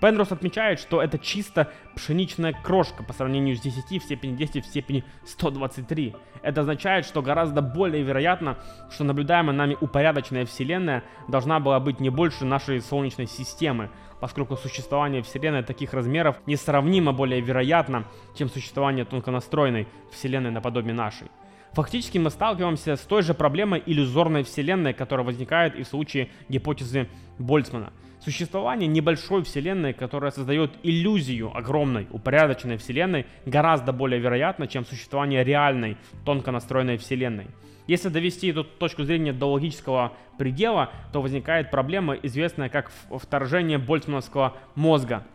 Пенрос 0.01 0.31
отмечает, 0.31 0.79
что 0.79 1.01
это 1.01 1.19
чисто 1.19 1.71
пшеничная 1.95 2.53
крошка 2.53 3.03
по 3.03 3.13
сравнению 3.13 3.55
с 3.55 3.61
10 3.61 4.01
в 4.01 4.05
степени 4.05 4.35
10 4.35 4.65
в 4.65 4.67
степени 4.67 5.03
123. 5.25 6.15
Это 6.41 6.61
означает, 6.61 7.05
что 7.05 7.21
гораздо 7.21 7.61
более 7.61 8.03
вероятно, 8.03 8.57
что 8.89 9.03
наблюдаемая 9.03 9.55
нами 9.55 9.77
упорядоченная 9.79 10.45
Вселенная 10.45 11.03
должна 11.27 11.59
была 11.59 11.79
быть 11.79 11.99
не 11.99 12.09
больше 12.09 12.45
нашей 12.45 12.81
Солнечной 12.81 13.27
системы, 13.27 13.89
поскольку 14.21 14.55
существование 14.55 15.21
Вселенной 15.21 15.63
таких 15.63 15.93
размеров 15.93 16.37
несравнимо 16.45 17.11
более 17.11 17.41
вероятно, 17.41 18.05
чем 18.37 18.49
существование 18.49 19.05
тонконастроенной 19.05 19.87
Вселенной 20.11 20.51
наподобие 20.51 20.93
нашей. 20.93 21.27
Фактически 21.73 22.17
мы 22.17 22.29
сталкиваемся 22.29 22.95
с 22.95 23.01
той 23.01 23.21
же 23.21 23.33
проблемой 23.33 23.81
иллюзорной 23.85 24.43
Вселенной, 24.43 24.93
которая 24.93 25.25
возникает 25.25 25.75
и 25.75 25.83
в 25.83 25.87
случае 25.87 26.29
гипотезы 26.49 27.07
Больцмана– 27.37 27.93
Существование 28.19 28.87
небольшой 28.87 29.43
вселенной, 29.43 29.93
которая 29.93 30.31
создает 30.31 30.71
иллюзию 30.83 31.55
огромной, 31.55 32.07
упорядоченной 32.11 32.75
вселенной, 32.75 33.25
гораздо 33.45 33.93
более 33.93 34.19
вероятно, 34.19 34.67
чем 34.67 34.85
существование 34.85 35.43
реальной, 35.43 35.95
тонко 36.25 36.51
настроенной 36.51 36.97
вселенной. 36.97 37.47
Если 37.87 38.09
довести 38.09 38.49
эту 38.49 38.65
точку 38.65 39.03
зрения 39.03 39.31
до 39.31 39.49
логического 39.49 40.13
предела, 40.37 40.91
то 41.13 41.21
возникает 41.21 41.71
проблема, 41.71 42.13
известная 42.15 42.67
как 42.67 42.91
вторжение 43.09 43.77
больцмановского 43.77 44.57
мозга. 44.75 45.25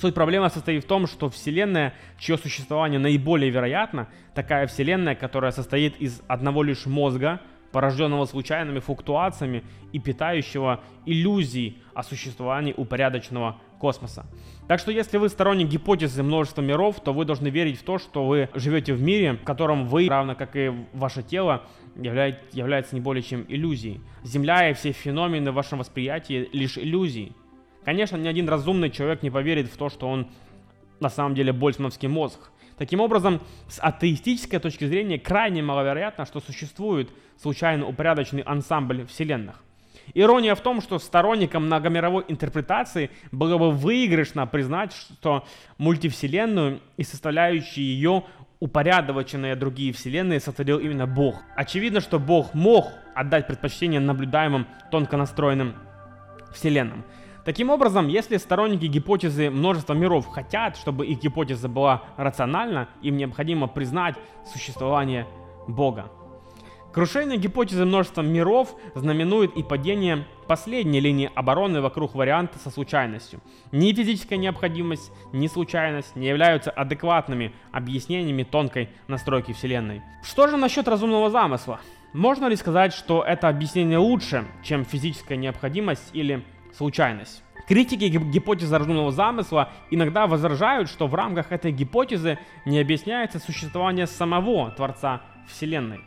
Суть 0.00 0.14
проблемы 0.14 0.48
состоит 0.48 0.84
в 0.84 0.86
том, 0.86 1.08
что 1.08 1.28
Вселенная, 1.28 1.92
чье 2.20 2.38
существование 2.38 3.00
наиболее 3.00 3.50
вероятно, 3.50 4.08
такая 4.32 4.68
Вселенная, 4.68 5.16
которая 5.16 5.50
состоит 5.50 5.96
из 5.96 6.22
одного 6.28 6.62
лишь 6.62 6.86
мозга, 6.86 7.40
порожденного 7.72 8.24
случайными 8.26 8.78
флуктуациями 8.78 9.64
и 9.92 9.98
питающего 9.98 10.84
иллюзии 11.04 11.78
о 11.94 12.04
существовании 12.04 12.72
упорядоченного 12.76 13.60
космоса. 13.80 14.24
Так 14.68 14.78
что 14.78 14.92
если 14.92 15.18
вы 15.18 15.28
сторонник 15.28 15.68
гипотезы 15.68 16.22
множества 16.22 16.62
миров, 16.62 17.00
то 17.00 17.12
вы 17.12 17.24
должны 17.24 17.48
верить 17.48 17.80
в 17.80 17.82
то, 17.82 17.98
что 17.98 18.24
вы 18.24 18.48
живете 18.54 18.94
в 18.94 19.02
мире, 19.02 19.32
в 19.32 19.42
котором 19.42 19.88
вы, 19.88 20.08
равно 20.08 20.36
как 20.36 20.54
и 20.54 20.72
ваше 20.92 21.24
тело, 21.24 21.64
являет, 21.96 22.54
является 22.54 22.94
не 22.94 23.00
более 23.00 23.24
чем 23.24 23.44
иллюзией. 23.48 24.00
Земля 24.22 24.70
и 24.70 24.74
все 24.74 24.92
феномены 24.92 25.50
в 25.50 25.54
вашем 25.54 25.80
восприятии 25.80 26.48
лишь 26.52 26.78
иллюзии. 26.78 27.34
Конечно, 27.84 28.16
ни 28.16 28.28
один 28.28 28.48
разумный 28.48 28.90
человек 28.90 29.22
не 29.22 29.30
поверит 29.30 29.70
в 29.70 29.76
то, 29.76 29.88
что 29.88 30.08
он 30.08 30.28
на 31.00 31.08
самом 31.08 31.34
деле 31.34 31.52
больцмановский 31.52 32.08
мозг. 32.08 32.50
Таким 32.76 33.00
образом, 33.00 33.40
с 33.68 33.80
атеистической 33.80 34.60
точки 34.60 34.84
зрения 34.84 35.18
крайне 35.18 35.62
маловероятно, 35.62 36.26
что 36.26 36.40
существует 36.40 37.10
случайно 37.36 37.86
упорядоченный 37.86 38.42
ансамбль 38.42 39.04
вселенных. 39.06 39.62
Ирония 40.14 40.54
в 40.54 40.60
том, 40.60 40.80
что 40.80 40.98
сторонникам 40.98 41.66
многомировой 41.66 42.24
интерпретации 42.28 43.10
было 43.32 43.58
бы 43.58 43.70
выигрышно 43.72 44.46
признать, 44.46 44.92
что 44.92 45.44
мультивселенную 45.76 46.80
и 46.96 47.02
составляющие 47.02 47.84
ее 47.84 48.24
упорядоченные 48.60 49.54
другие 49.54 49.92
вселенные 49.92 50.40
сотворил 50.40 50.78
именно 50.78 51.06
Бог. 51.06 51.42
Очевидно, 51.56 52.00
что 52.00 52.18
Бог 52.18 52.54
мог 52.54 52.88
отдать 53.14 53.46
предпочтение 53.46 54.00
наблюдаемым 54.00 54.66
тонко 54.90 55.16
настроенным 55.16 55.74
вселенным. 56.52 57.04
Таким 57.44 57.70
образом, 57.70 58.08
если 58.08 58.36
сторонники 58.36 58.86
гипотезы 58.86 59.50
множества 59.50 59.94
миров 59.94 60.26
хотят, 60.26 60.76
чтобы 60.76 61.06
их 61.06 61.20
гипотеза 61.20 61.68
была 61.68 62.02
рациональна, 62.16 62.88
им 63.02 63.16
необходимо 63.16 63.66
признать 63.66 64.16
существование 64.52 65.26
Бога. 65.66 66.10
Крушение 66.92 67.38
гипотезы 67.38 67.84
множества 67.84 68.22
миров 68.22 68.74
знаменует 68.94 69.54
и 69.56 69.62
падение 69.62 70.26
последней 70.46 71.00
линии 71.00 71.30
обороны 71.34 71.82
вокруг 71.82 72.14
варианта 72.14 72.58
со 72.58 72.70
случайностью. 72.70 73.40
Ни 73.72 73.92
физическая 73.92 74.38
необходимость, 74.38 75.12
ни 75.32 75.46
случайность 75.46 76.16
не 76.16 76.26
являются 76.28 76.70
адекватными 76.70 77.52
объяснениями 77.72 78.42
тонкой 78.42 78.88
настройки 79.06 79.52
Вселенной. 79.52 80.02
Что 80.24 80.48
же 80.48 80.56
насчет 80.56 80.88
разумного 80.88 81.30
замысла? 81.30 81.78
Можно 82.14 82.46
ли 82.46 82.56
сказать, 82.56 82.94
что 82.94 83.22
это 83.22 83.48
объяснение 83.48 83.98
лучше, 83.98 84.46
чем 84.64 84.86
физическая 84.86 85.36
необходимость 85.36 86.08
или 86.14 86.42
случайность. 86.76 87.42
Критики 87.66 88.04
гипотезы 88.04 88.78
разумного 88.78 89.12
замысла 89.12 89.70
иногда 89.90 90.26
возражают, 90.26 90.88
что 90.88 91.06
в 91.06 91.14
рамках 91.14 91.52
этой 91.52 91.70
гипотезы 91.70 92.38
не 92.64 92.80
объясняется 92.80 93.38
существование 93.38 94.06
самого 94.06 94.70
Творца 94.70 95.20
Вселенной. 95.46 96.00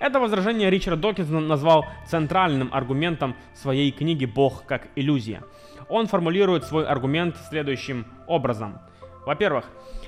Это 0.00 0.18
возражение 0.18 0.70
Ричард 0.70 1.00
Докинс 1.00 1.28
назвал 1.28 1.86
центральным 2.06 2.68
аргументом 2.72 3.36
своей 3.54 3.92
книги 3.92 4.24
«Бог 4.24 4.66
как 4.66 4.88
иллюзия». 4.96 5.42
Он 5.88 6.06
формулирует 6.06 6.64
свой 6.64 6.84
аргумент 6.84 7.36
следующим 7.48 8.06
образом. 8.26 8.80
Во-первых, 9.24 9.66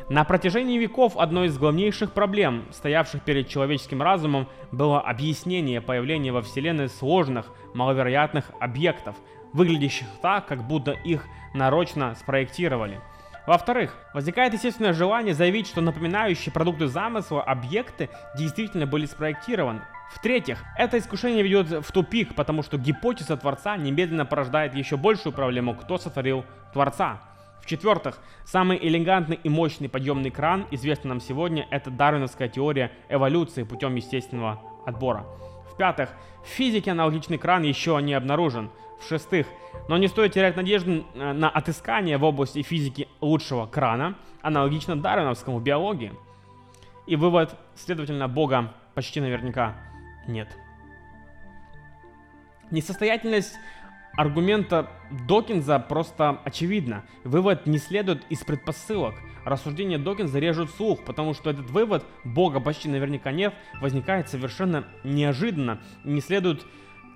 на 0.08 0.22
протяжении 0.22 0.78
веков 0.78 1.16
одной 1.16 1.48
из 1.48 1.58
главнейших 1.58 2.12
проблем, 2.12 2.66
стоявших 2.70 3.22
перед 3.22 3.48
человеческим 3.48 4.02
разумом, 4.02 4.48
было 4.70 5.00
объяснение 5.00 5.80
появления 5.80 6.30
во 6.30 6.42
Вселенной 6.42 6.88
сложных, 6.88 7.46
маловероятных 7.74 8.52
объектов, 8.60 9.16
выглядящих 9.52 10.06
так, 10.22 10.46
как 10.46 10.62
будто 10.62 10.92
их 10.92 11.24
нарочно 11.54 12.14
спроектировали. 12.14 13.00
Во-вторых, 13.48 13.96
возникает 14.14 14.52
естественное 14.52 14.92
желание 14.92 15.34
заявить, 15.34 15.66
что 15.66 15.80
напоминающие 15.80 16.52
продукты 16.52 16.86
замысла 16.86 17.42
объекты 17.42 18.08
действительно 18.38 18.86
были 18.86 19.06
спроектированы. 19.06 19.82
В-третьих, 20.14 20.62
это 20.78 20.98
искушение 20.98 21.42
ведет 21.42 21.84
в 21.84 21.90
тупик, 21.90 22.36
потому 22.36 22.62
что 22.62 22.78
гипотеза 22.78 23.36
Творца 23.36 23.76
немедленно 23.76 24.24
порождает 24.24 24.74
еще 24.74 24.96
большую 24.96 25.32
проблему, 25.32 25.74
кто 25.74 25.98
сотворил 25.98 26.44
Творца. 26.72 27.20
В-четвертых, 27.66 28.20
самый 28.44 28.78
элегантный 28.80 29.40
и 29.42 29.48
мощный 29.48 29.88
подъемный 29.88 30.30
кран, 30.30 30.68
известный 30.70 31.08
нам 31.08 31.20
сегодня, 31.20 31.66
это 31.72 31.90
дарвиновская 31.90 32.48
теория 32.48 32.92
эволюции 33.08 33.64
путем 33.64 33.96
естественного 33.96 34.62
отбора. 34.86 35.26
В-пятых, 35.72 36.10
в 36.44 36.46
физике 36.46 36.92
аналогичный 36.92 37.38
кран 37.38 37.64
еще 37.64 37.98
не 38.00 38.14
обнаружен. 38.14 38.70
В-шестых, 39.00 39.48
но 39.88 39.96
не 39.96 40.06
стоит 40.06 40.32
терять 40.32 40.54
надежду 40.54 41.04
э, 41.14 41.32
на 41.32 41.50
отыскание 41.50 42.18
в 42.18 42.24
области 42.24 42.62
физики 42.62 43.08
лучшего 43.20 43.66
крана, 43.66 44.14
аналогично 44.42 44.94
дарвиновскому 44.94 45.58
биологии. 45.58 46.12
И 47.08 47.16
вывод, 47.16 47.56
следовательно, 47.74 48.28
Бога 48.28 48.74
почти 48.94 49.20
наверняка 49.20 49.74
нет. 50.28 50.56
Несостоятельность 52.70 53.56
аргумента 54.16 54.88
Докинза 55.28 55.78
просто 55.78 56.40
очевидна. 56.44 57.04
Вывод 57.24 57.66
не 57.66 57.78
следует 57.78 58.24
из 58.30 58.42
предпосылок. 58.44 59.14
Рассуждения 59.44 59.98
Докинза 59.98 60.38
режут 60.38 60.70
слух, 60.70 61.04
потому 61.04 61.34
что 61.34 61.50
этот 61.50 61.70
вывод, 61.70 62.04
Бога 62.24 62.58
почти 62.58 62.88
наверняка 62.88 63.30
нет, 63.30 63.54
возникает 63.80 64.28
совершенно 64.28 64.86
неожиданно 65.04 65.80
не 66.02 66.20
следует 66.20 66.66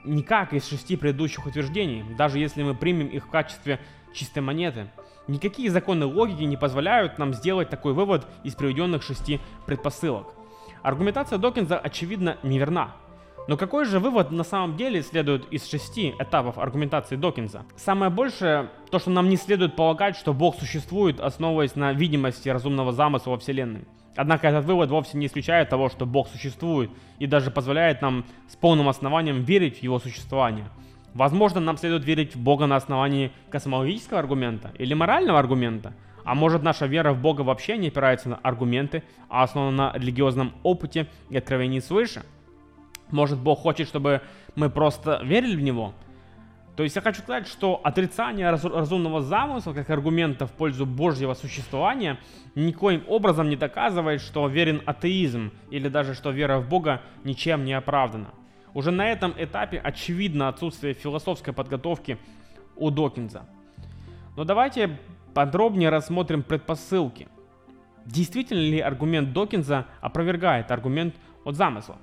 никак 0.04 0.52
из 0.52 0.68
шести 0.68 0.96
предыдущих 0.96 1.46
утверждений, 1.46 2.04
даже 2.16 2.38
если 2.38 2.62
мы 2.62 2.74
примем 2.74 3.08
их 3.08 3.26
в 3.26 3.30
качестве 3.30 3.80
чистой 4.14 4.40
монеты. 4.40 4.90
Никакие 5.26 5.70
законы 5.70 6.06
логики 6.06 6.42
не 6.42 6.56
позволяют 6.56 7.18
нам 7.18 7.34
сделать 7.34 7.68
такой 7.68 7.92
вывод 7.92 8.26
из 8.44 8.54
приведенных 8.54 9.02
шести 9.02 9.40
предпосылок. 9.66 10.34
Аргументация 10.82 11.38
Докинза 11.38 11.78
очевидно 11.78 12.38
неверна. 12.42 12.96
Но 13.48 13.56
какой 13.56 13.84
же 13.84 13.98
вывод 13.98 14.30
на 14.30 14.44
самом 14.44 14.76
деле 14.76 15.02
следует 15.02 15.50
из 15.52 15.68
шести 15.68 16.14
этапов 16.18 16.58
аргументации 16.58 17.16
Докинза? 17.16 17.64
Самое 17.76 18.10
большее, 18.10 18.70
то, 18.90 18.98
что 18.98 19.10
нам 19.10 19.28
не 19.28 19.36
следует 19.36 19.76
полагать, 19.76 20.16
что 20.16 20.32
Бог 20.32 20.58
существует, 20.58 21.20
основываясь 21.20 21.74
на 21.74 21.92
видимости 21.92 22.48
разумного 22.48 22.92
замысла 22.92 23.32
во 23.32 23.38
Вселенной. 23.38 23.84
Однако 24.16 24.48
этот 24.48 24.64
вывод 24.64 24.90
вовсе 24.90 25.16
не 25.18 25.26
исключает 25.26 25.68
того, 25.68 25.88
что 25.88 26.04
Бог 26.06 26.28
существует, 26.28 26.90
и 27.18 27.26
даже 27.26 27.50
позволяет 27.50 28.02
нам 28.02 28.24
с 28.48 28.56
полным 28.56 28.88
основанием 28.88 29.42
верить 29.42 29.78
в 29.78 29.82
его 29.82 29.98
существование. 29.98 30.66
Возможно, 31.14 31.60
нам 31.60 31.76
следует 31.76 32.04
верить 32.04 32.36
в 32.36 32.40
Бога 32.40 32.66
на 32.66 32.76
основании 32.76 33.32
космологического 33.50 34.20
аргумента 34.20 34.72
или 34.78 34.94
морального 34.94 35.38
аргумента. 35.38 35.94
А 36.24 36.34
может 36.34 36.62
наша 36.62 36.86
вера 36.86 37.12
в 37.12 37.20
Бога 37.20 37.40
вообще 37.40 37.78
не 37.78 37.88
опирается 37.88 38.28
на 38.28 38.36
аргументы, 38.36 39.02
а 39.28 39.42
основана 39.42 39.92
на 39.92 39.98
религиозном 39.98 40.52
опыте 40.62 41.08
и 41.30 41.36
откровении 41.36 41.80
свыше? 41.80 42.22
Может 43.10 43.38
Бог 43.38 43.60
хочет, 43.60 43.88
чтобы 43.88 44.22
мы 44.54 44.70
просто 44.70 45.20
верили 45.22 45.56
в 45.56 45.60
Него? 45.60 45.94
То 46.76 46.84
есть 46.84 46.96
я 46.96 47.02
хочу 47.02 47.20
сказать, 47.20 47.46
что 47.46 47.80
отрицание 47.84 48.50
разумного 48.50 49.20
замысла 49.20 49.72
как 49.74 49.90
аргумента 49.90 50.46
в 50.46 50.52
пользу 50.52 50.86
Божьего 50.86 51.34
существования 51.34 52.18
никоим 52.54 53.02
образом 53.06 53.50
не 53.50 53.56
доказывает, 53.56 54.22
что 54.22 54.46
верен 54.48 54.82
атеизм 54.86 55.52
или 55.70 55.88
даже 55.88 56.14
что 56.14 56.30
вера 56.30 56.58
в 56.58 56.68
Бога 56.68 57.02
ничем 57.22 57.64
не 57.64 57.74
оправдана. 57.74 58.28
Уже 58.72 58.92
на 58.92 59.10
этом 59.10 59.34
этапе 59.36 59.78
очевидно 59.78 60.48
отсутствие 60.48 60.94
философской 60.94 61.52
подготовки 61.52 62.18
у 62.76 62.90
Докинза. 62.90 63.44
Но 64.36 64.44
давайте 64.44 64.98
подробнее 65.34 65.90
рассмотрим 65.90 66.42
предпосылки. 66.42 67.28
Действительно 68.06 68.60
ли 68.60 68.80
аргумент 68.80 69.32
Докинза 69.32 69.86
опровергает 70.00 70.70
аргумент 70.70 71.14
от 71.44 71.56
замысла? 71.56 71.98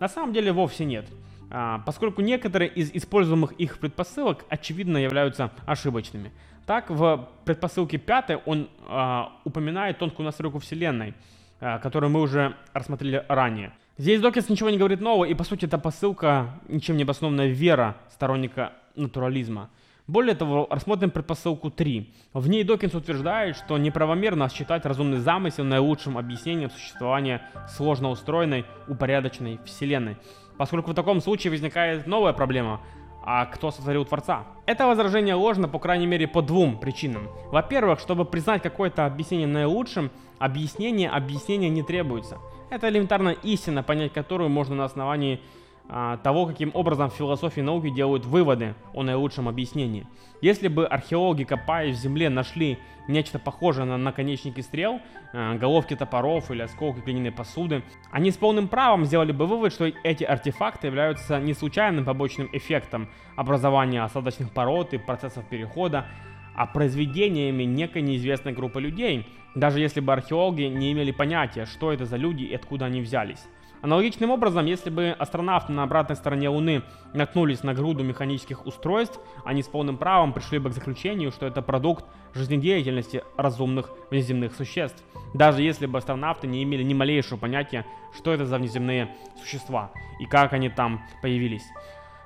На 0.00 0.08
самом 0.08 0.32
деле 0.32 0.52
вовсе 0.52 0.84
нет, 0.84 1.06
а, 1.50 1.80
поскольку 1.86 2.22
некоторые 2.22 2.70
из 2.70 2.90
используемых 2.92 3.52
их 3.52 3.78
предпосылок 3.78 4.44
очевидно 4.48 4.98
являются 4.98 5.50
ошибочными. 5.66 6.32
Так, 6.66 6.90
в 6.90 7.28
предпосылке 7.44 7.98
5 7.98 8.42
он 8.46 8.68
а, 8.88 9.32
упоминает 9.44 9.98
тонкую 9.98 10.24
настройку 10.26 10.58
Вселенной, 10.58 11.14
а, 11.60 11.78
которую 11.78 12.10
мы 12.10 12.20
уже 12.20 12.56
рассмотрели 12.72 13.24
ранее. 13.28 13.72
Здесь 13.96 14.20
Докинс 14.20 14.48
ничего 14.48 14.70
не 14.70 14.78
говорит 14.78 15.00
нового, 15.00 15.24
и 15.24 15.34
по 15.34 15.44
сути 15.44 15.66
это 15.66 15.78
посылка, 15.78 16.58
ничем 16.68 16.96
не 16.96 17.04
обоснованная 17.04 17.46
вера 17.46 17.96
сторонника 18.10 18.72
натурализма. 18.96 19.70
Более 20.06 20.34
того, 20.34 20.66
рассмотрим 20.70 21.10
предпосылку 21.10 21.70
3. 21.70 22.12
В 22.34 22.48
ней 22.48 22.62
Докинс 22.62 22.94
утверждает, 22.94 23.56
что 23.56 23.78
неправомерно 23.78 24.50
считать 24.50 24.84
разумный 24.84 25.18
замысел 25.18 25.64
наилучшим 25.64 26.18
объяснением 26.18 26.70
существования 26.70 27.42
сложно 27.68 28.10
устроенной, 28.10 28.66
упорядоченной 28.86 29.60
Вселенной, 29.64 30.18
поскольку 30.58 30.90
в 30.90 30.94
таком 30.94 31.20
случае 31.20 31.50
возникает 31.50 32.06
новая 32.06 32.32
проблема– 32.32 32.80
а 33.26 33.46
кто 33.46 33.70
сотворил 33.70 34.04
Творца? 34.04 34.44
Это 34.66 34.86
возражение 34.86 35.34
ложно, 35.34 35.66
по 35.66 35.78
крайней 35.78 36.06
мере, 36.06 36.28
по 36.28 36.42
двум 36.42 36.78
причинам. 36.78 37.30
Во-первых, 37.50 37.98
чтобы 37.98 38.26
признать 38.26 38.62
какое-то 38.62 39.06
объяснение 39.06 39.46
наилучшим, 39.46 40.10
объяснение 40.38 41.08
объяснения 41.08 41.70
не 41.70 41.82
требуется. 41.82 42.36
Это 42.68 42.90
элементарно 42.90 43.30
истина, 43.30 43.82
понять 43.82 44.12
которую 44.12 44.50
можно 44.50 44.74
на 44.74 44.84
основании 44.84 45.40
того, 45.86 46.46
каким 46.46 46.70
образом 46.72 47.10
в 47.10 47.14
философии 47.14 47.60
науки 47.60 47.90
делают 47.90 48.24
выводы 48.24 48.74
о 48.94 49.02
наилучшем 49.02 49.48
объяснении. 49.48 50.06
Если 50.40 50.68
бы 50.68 50.86
археологи, 50.86 51.44
копаясь 51.44 51.96
в 51.96 52.00
земле, 52.00 52.30
нашли 52.30 52.78
нечто 53.08 53.38
похожее 53.38 53.84
на 53.84 53.98
наконечники 53.98 54.60
стрел, 54.60 55.00
а, 55.32 55.56
головки 55.56 55.94
топоров 55.94 56.50
или 56.50 56.62
осколки 56.62 57.00
глиняной 57.00 57.32
посуды, 57.32 57.82
они 58.10 58.30
с 58.30 58.36
полным 58.36 58.68
правом 58.68 59.04
сделали 59.04 59.32
бы 59.32 59.46
вывод, 59.46 59.72
что 59.72 59.84
эти 60.02 60.24
артефакты 60.24 60.86
являются 60.86 61.38
не 61.38 61.54
случайным 61.54 62.04
побочным 62.04 62.48
эффектом 62.52 63.08
образования 63.36 64.02
осадочных 64.02 64.52
пород 64.52 64.94
и 64.94 64.98
процессов 64.98 65.44
перехода, 65.46 66.06
а 66.54 66.66
произведениями 66.66 67.64
некой 67.64 68.02
неизвестной 68.02 68.52
группы 68.52 68.80
людей, 68.80 69.26
даже 69.54 69.80
если 69.80 70.00
бы 70.00 70.12
археологи 70.12 70.62
не 70.62 70.92
имели 70.92 71.10
понятия, 71.10 71.66
что 71.66 71.92
это 71.92 72.06
за 72.06 72.16
люди 72.16 72.44
и 72.44 72.54
откуда 72.54 72.86
они 72.86 73.00
взялись. 73.00 73.44
Аналогичным 73.84 74.30
образом, 74.30 74.64
если 74.64 74.88
бы 74.88 75.10
астронавты 75.10 75.70
на 75.70 75.82
обратной 75.82 76.16
стороне 76.16 76.48
Луны 76.48 76.84
наткнулись 77.12 77.62
на 77.62 77.74
груду 77.74 78.02
механических 78.02 78.64
устройств, 78.64 79.20
они 79.44 79.62
с 79.62 79.66
полным 79.66 79.98
правом 79.98 80.32
пришли 80.32 80.58
бы 80.58 80.70
к 80.70 80.72
заключению, 80.72 81.30
что 81.30 81.44
это 81.44 81.60
продукт 81.60 82.06
жизнедеятельности 82.32 83.22
разумных 83.36 83.90
внеземных 84.10 84.54
существ, 84.54 85.04
даже 85.34 85.60
если 85.60 85.84
бы 85.84 85.98
астронавты 85.98 86.46
не 86.46 86.62
имели 86.62 86.82
ни 86.82 86.94
малейшего 86.94 87.36
понятия, 87.36 87.84
что 88.16 88.32
это 88.32 88.46
за 88.46 88.56
внеземные 88.56 89.14
существа 89.38 89.90
и 90.18 90.24
как 90.24 90.54
они 90.54 90.70
там 90.70 91.02
появились. 91.20 91.66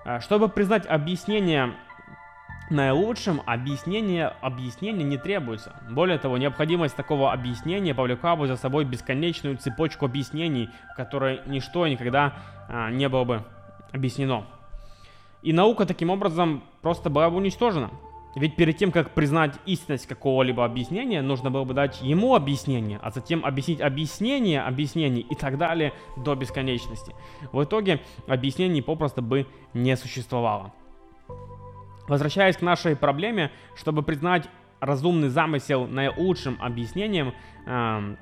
Э, 0.05 0.21
чтобы 0.21 0.49
признать 0.49 0.87
объяснение 0.87 1.75
наилучшим 2.71 3.43
объяснение 3.47 4.29
объяснения 4.41 5.05
не 5.05 5.17
требуется. 5.17 5.75
Более 5.91 6.19
того, 6.19 6.39
необходимость 6.39 6.97
такого 6.97 7.33
объяснения 7.33 7.95
повлекла 7.95 8.37
бы 8.37 8.47
за 8.47 8.57
собой 8.57 8.85
бесконечную 8.85 9.57
цепочку 9.57 10.07
объяснений, 10.07 10.69
в 10.93 10.97
которой 10.97 11.41
ничто 11.47 11.87
никогда 11.87 12.35
а, 12.69 12.91
не 12.91 13.09
было 13.09 13.25
бы 13.25 13.45
объяснено. 13.93 14.45
И 15.43 15.53
наука 15.53 15.87
таким 15.87 16.11
образом 16.11 16.63
просто 16.83 17.11
была 17.11 17.31
бы 17.31 17.37
уничтожена. 17.37 17.91
Ведь 18.35 18.57
перед 18.57 18.77
тем, 18.77 18.93
как 18.93 19.15
признать 19.15 19.55
истинность 19.67 20.07
какого-либо 20.07 20.65
объяснения, 20.65 21.23
нужно 21.23 21.51
было 21.51 21.65
бы 21.65 21.75
дать 21.75 22.01
ему 22.03 22.35
объяснение, 22.35 23.01
а 23.03 23.11
затем 23.11 23.45
объяснить 23.45 23.81
объяснение 23.81 24.61
объяснений 24.61 25.27
и 25.29 25.35
так 25.35 25.59
далее 25.59 25.93
до 26.17 26.35
бесконечности. 26.35 27.15
В 27.53 27.65
итоге 27.65 28.01
объяснений 28.27 28.83
попросту 28.83 29.23
бы 29.23 29.47
не 29.75 29.97
существовало. 29.97 30.73
Возвращаясь 32.09 32.57
к 32.57 32.63
нашей 32.63 32.97
проблеме, 32.97 33.53
чтобы 33.77 34.03
признать 34.03 34.49
разумный 34.81 35.29
замысел 35.29 35.87
наилучшим 35.87 36.57
объяснением 36.61 37.35
э, 37.67 38.17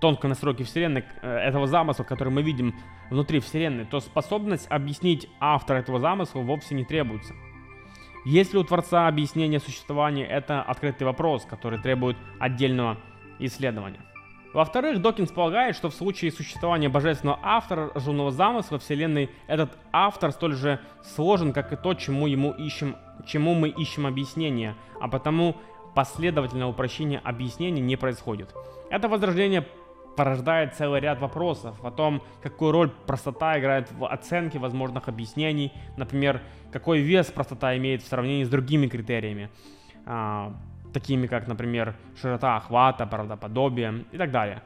тонкой 0.00 0.26
настройки 0.26 0.62
Вселенной, 0.62 1.04
э, 1.22 1.36
этого 1.38 1.66
замысла, 1.66 2.04
который 2.04 2.32
мы 2.32 2.42
видим 2.42 2.74
внутри 3.10 3.40
Вселенной, 3.40 3.84
то 3.84 4.00
способность 4.00 4.66
объяснить 4.70 5.28
автора 5.40 5.78
этого 5.78 5.98
замысла 5.98 6.40
вовсе 6.40 6.74
не 6.74 6.84
требуется. 6.84 7.34
Есть 8.24 8.54
ли 8.54 8.58
у 8.58 8.64
Творца 8.64 9.06
объяснение 9.06 9.60
существования, 9.60 10.24
это 10.24 10.62
открытый 10.62 11.06
вопрос, 11.06 11.44
который 11.44 11.78
требует 11.78 12.16
отдельного 12.38 12.98
исследования. 13.38 14.00
Во-вторых, 14.54 15.02
Докинс 15.02 15.32
полагает, 15.32 15.74
что 15.74 15.90
в 15.90 15.94
случае 15.94 16.30
существования 16.30 16.88
божественного 16.88 17.40
автора 17.42 17.90
разумного 17.92 18.30
замысла 18.30 18.78
Вселенной, 18.78 19.28
этот 19.48 19.76
автор 19.92 20.30
столь 20.30 20.54
же 20.54 20.80
сложен, 21.02 21.52
как 21.52 21.72
и 21.72 21.76
то, 21.76 21.92
чему, 21.94 22.28
ему 22.28 22.52
ищем, 22.52 22.96
чему 23.26 23.54
мы 23.54 23.68
ищем 23.68 24.06
объяснение, 24.06 24.76
а 25.00 25.08
потому 25.08 25.56
последовательное 25.96 26.68
упрощение 26.68 27.18
объяснений 27.18 27.80
не 27.80 27.96
происходит. 27.96 28.54
Это 28.90 29.08
возрождение 29.08 29.66
порождает 30.16 30.74
целый 30.74 31.00
ряд 31.00 31.20
вопросов 31.20 31.84
о 31.84 31.90
том, 31.90 32.22
какую 32.40 32.70
роль 32.70 32.90
простота 32.90 33.58
играет 33.58 33.90
в 33.90 34.06
оценке 34.06 34.60
возможных 34.60 35.08
объяснений, 35.08 35.72
например, 35.96 36.40
какой 36.70 37.00
вес 37.00 37.26
простота 37.26 37.76
имеет 37.76 38.02
в 38.02 38.06
сравнении 38.06 38.44
с 38.44 38.48
другими 38.48 38.86
критериями. 38.86 39.50
Такими 40.94 41.26
как, 41.26 41.48
например, 41.48 41.96
широта 42.20 42.56
охвата, 42.56 43.04
правдоподобие 43.04 44.04
и 44.12 44.16
так 44.16 44.30
далее. 44.30 44.62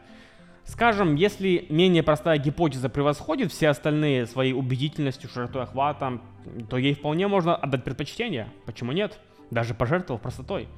Скажем, 0.65 1.15
если 1.15 1.65
менее 1.71 2.03
простая 2.03 2.37
гипотеза 2.37 2.91
превосходит 2.91 3.51
все 3.51 3.71
остальные 3.71 4.27
своей 4.27 4.53
убедительностью, 4.53 5.31
широтой 5.31 5.63
охвата, 5.63 6.21
то 6.69 6.77
ей 6.77 6.93
вполне 6.93 7.27
можно 7.29 7.57
отдать 7.57 7.83
предпочтение. 7.83 8.49
Почему 8.67 8.93
нет? 8.93 9.19
Даже 9.51 9.73
пожертвовав 9.73 10.21
простотой. 10.21 10.69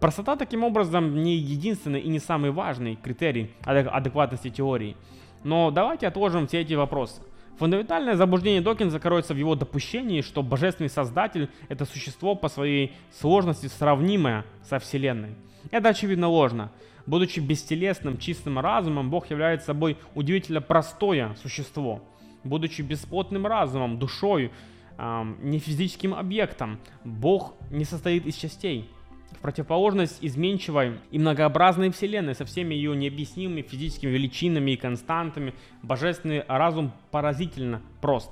Простота 0.00 0.36
таким 0.36 0.64
образом 0.64 1.22
не 1.22 1.36
единственный 1.36 2.00
и 2.00 2.08
не 2.08 2.18
самый 2.18 2.50
важный 2.50 2.96
критерий 2.96 3.50
адекватности 3.62 4.48
теории. 4.48 4.96
Но 5.44 5.70
давайте 5.70 6.06
отложим 6.06 6.46
все 6.46 6.62
эти 6.62 6.72
вопросы. 6.72 7.20
Фундаментальное 7.60 8.16
заблуждение 8.16 8.62
Докинза 8.62 8.98
кроется 8.98 9.34
в 9.34 9.36
его 9.36 9.54
допущении, 9.54 10.22
что 10.22 10.42
божественный 10.42 10.88
создатель— 10.88 11.50
это 11.68 11.84
существо 11.84 12.34
по 12.34 12.48
своей 12.48 12.94
сложности 13.12 13.66
сравнимое 13.66 14.46
со 14.62 14.78
Вселенной. 14.78 15.34
Это 15.70 15.90
очевидно 15.90 16.28
ложно. 16.28 16.72
Будучи 17.04 17.38
бестелесным, 17.38 18.16
чистым 18.16 18.58
разумом, 18.58 19.10
Бог 19.10 19.28
является 19.28 19.66
собой 19.66 19.98
удивительно 20.14 20.62
простое 20.62 21.34
существо. 21.42 22.02
Будучи 22.44 22.80
бесплотным 22.80 23.46
разумом, 23.46 23.98
душой, 23.98 24.52
э, 24.96 25.22
не 25.42 25.58
физическим 25.58 26.14
объектом. 26.14 26.80
Бог 27.04 27.52
не 27.70 27.84
состоит 27.84 28.24
из 28.24 28.36
частей. 28.36 28.88
В 29.32 29.38
противоположность 29.42 30.18
изменчивой 30.20 30.98
и 31.10 31.18
многообразной 31.18 31.90
Вселенной 31.90 32.34
со 32.34 32.44
всеми 32.44 32.74
ее 32.74 32.94
необъяснимыми 32.94 33.62
физическими 33.62 34.10
величинами 34.10 34.72
и 34.72 34.76
константами, 34.76 35.54
божественный 35.82 36.44
разум 36.46 36.92
поразительно 37.10 37.80
прост. 38.00 38.30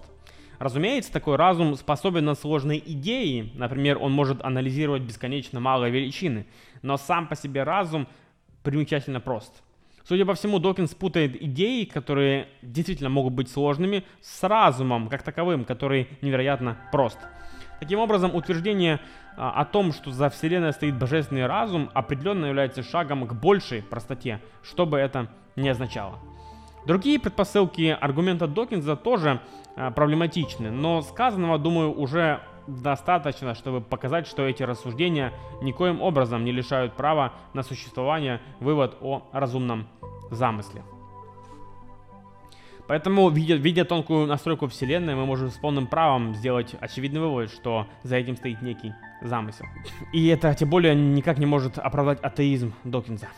Разумеется, 0.58 1.12
такой 1.12 1.36
разум 1.36 1.76
способен 1.76 2.24
на 2.24 2.34
сложные 2.34 2.82
идеи, 2.92 3.52
например, 3.54 3.98
он 3.98 4.12
может 4.12 4.44
анализировать 4.44 5.02
бесконечно 5.02 5.60
малые 5.60 5.92
величины, 5.92 6.46
но 6.82 6.96
сам 6.96 7.28
по 7.28 7.36
себе 7.36 7.62
разум 7.62 8.08
примечательно 8.64 9.20
прост. 9.20 9.62
Судя 10.08 10.24
по 10.24 10.34
всему, 10.34 10.58
Докинс 10.58 10.94
путает 10.94 11.40
идеи, 11.40 11.84
которые 11.84 12.48
действительно 12.62 13.10
могут 13.10 13.34
быть 13.34 13.50
сложными, 13.50 14.04
с 14.20 14.42
разумом 14.42 15.08
как 15.08 15.22
таковым, 15.22 15.64
который 15.64 16.08
невероятно 16.22 16.78
прост. 16.90 17.18
Таким 17.80 18.00
образом, 18.00 18.34
утверждение 18.34 19.00
а, 19.36 19.50
о 19.60 19.64
том, 19.64 19.92
что 19.92 20.10
за 20.10 20.30
Вселенной 20.30 20.72
стоит 20.72 20.98
божественный 20.98 21.46
разум, 21.46 21.90
определенно 21.94 22.46
является 22.46 22.82
шагом 22.82 23.26
к 23.26 23.34
большей 23.34 23.82
простоте, 23.82 24.40
что 24.62 24.84
бы 24.84 24.98
это 24.98 25.28
ни 25.56 25.68
означало. 25.68 26.18
Другие 26.86 27.20
предпосылки 27.20 27.96
аргумента 28.00 28.46
Докинза 28.46 28.96
тоже 28.96 29.40
а, 29.76 29.90
проблематичны, 29.90 30.70
но 30.70 31.02
сказанного, 31.02 31.58
думаю, 31.58 31.96
уже 31.96 32.40
достаточно, 32.66 33.54
чтобы 33.54 33.80
показать, 33.80 34.26
что 34.26 34.46
эти 34.46 34.62
рассуждения 34.62 35.32
никоим 35.62 36.02
образом 36.02 36.44
не 36.44 36.52
лишают 36.52 36.94
права 36.94 37.32
на 37.54 37.62
существование 37.62 38.40
вывод 38.60 38.96
о 39.00 39.22
разумном 39.32 39.88
замысле. 40.30 40.82
Поэтому, 42.88 43.28
видя, 43.28 43.54
видя 43.54 43.84
тонкую 43.84 44.26
настройку 44.26 44.66
Вселенной, 44.66 45.14
мы 45.14 45.26
можем 45.26 45.50
с 45.50 45.58
полным 45.58 45.86
правом 45.86 46.34
сделать 46.34 46.74
очевидный 46.80 47.20
вывод, 47.20 47.50
что 47.50 47.86
за 48.02 48.16
этим 48.16 48.34
стоит 48.34 48.62
некий 48.62 48.94
замысел. 49.20 49.66
И 50.14 50.26
это 50.28 50.54
тем 50.54 50.70
более 50.70 50.94
никак 50.94 51.38
не 51.38 51.44
может 51.44 51.78
оправдать 51.78 52.18
атеизм 52.20 52.72
Докинза. 52.84 53.28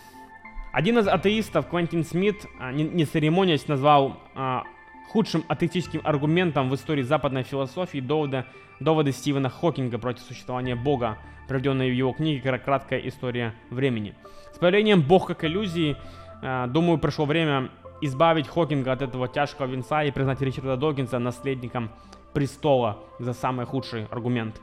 Один 0.73 0.99
из 0.99 1.09
атеистов, 1.09 1.69
Квентин 1.69 2.05
Смит, 2.05 2.47
а, 2.61 2.71
не, 2.71 2.85
не 2.85 3.05
церемонясь, 3.05 3.67
назвал 3.67 4.21
а, 4.37 4.63
худшим 5.09 5.45
атеистическим 5.49 6.01
аргументом 6.05 6.71
в 6.71 6.75
истории 6.77 7.03
западной 7.03 7.43
философии 7.43 7.99
доводы, 7.99 8.45
доводы 8.79 9.11
Стивена 9.11 9.49
Хокинга 9.49 9.99
против 9.99 10.23
существования 10.23 10.77
Бога, 10.77 11.19
приведенные 11.49 11.91
в 11.91 11.95
его 11.95 12.13
книге 12.13 12.57
«Краткая 12.59 13.01
история 13.01 13.53
времени». 13.71 14.15
С 14.55 14.59
появлением 14.59 15.03
Бог 15.03 15.27
как 15.27 15.43
иллюзии, 15.43 15.97
а, 16.41 16.69
думаю, 16.69 16.99
пришло 16.99 17.25
время 17.25 17.71
избавить 18.01 18.49
Хокинга 18.49 18.93
от 18.93 19.03
этого 19.03 19.29
тяжкого 19.29 19.67
венца 19.67 20.03
и 20.05 20.11
признать 20.11 20.41
Ричарда 20.41 20.77
Докинса 20.77 21.19
наследником 21.19 21.91
престола 22.33 22.99
за 23.19 23.33
самый 23.33 23.67
худший 23.67 24.07
аргумент. 24.11 24.61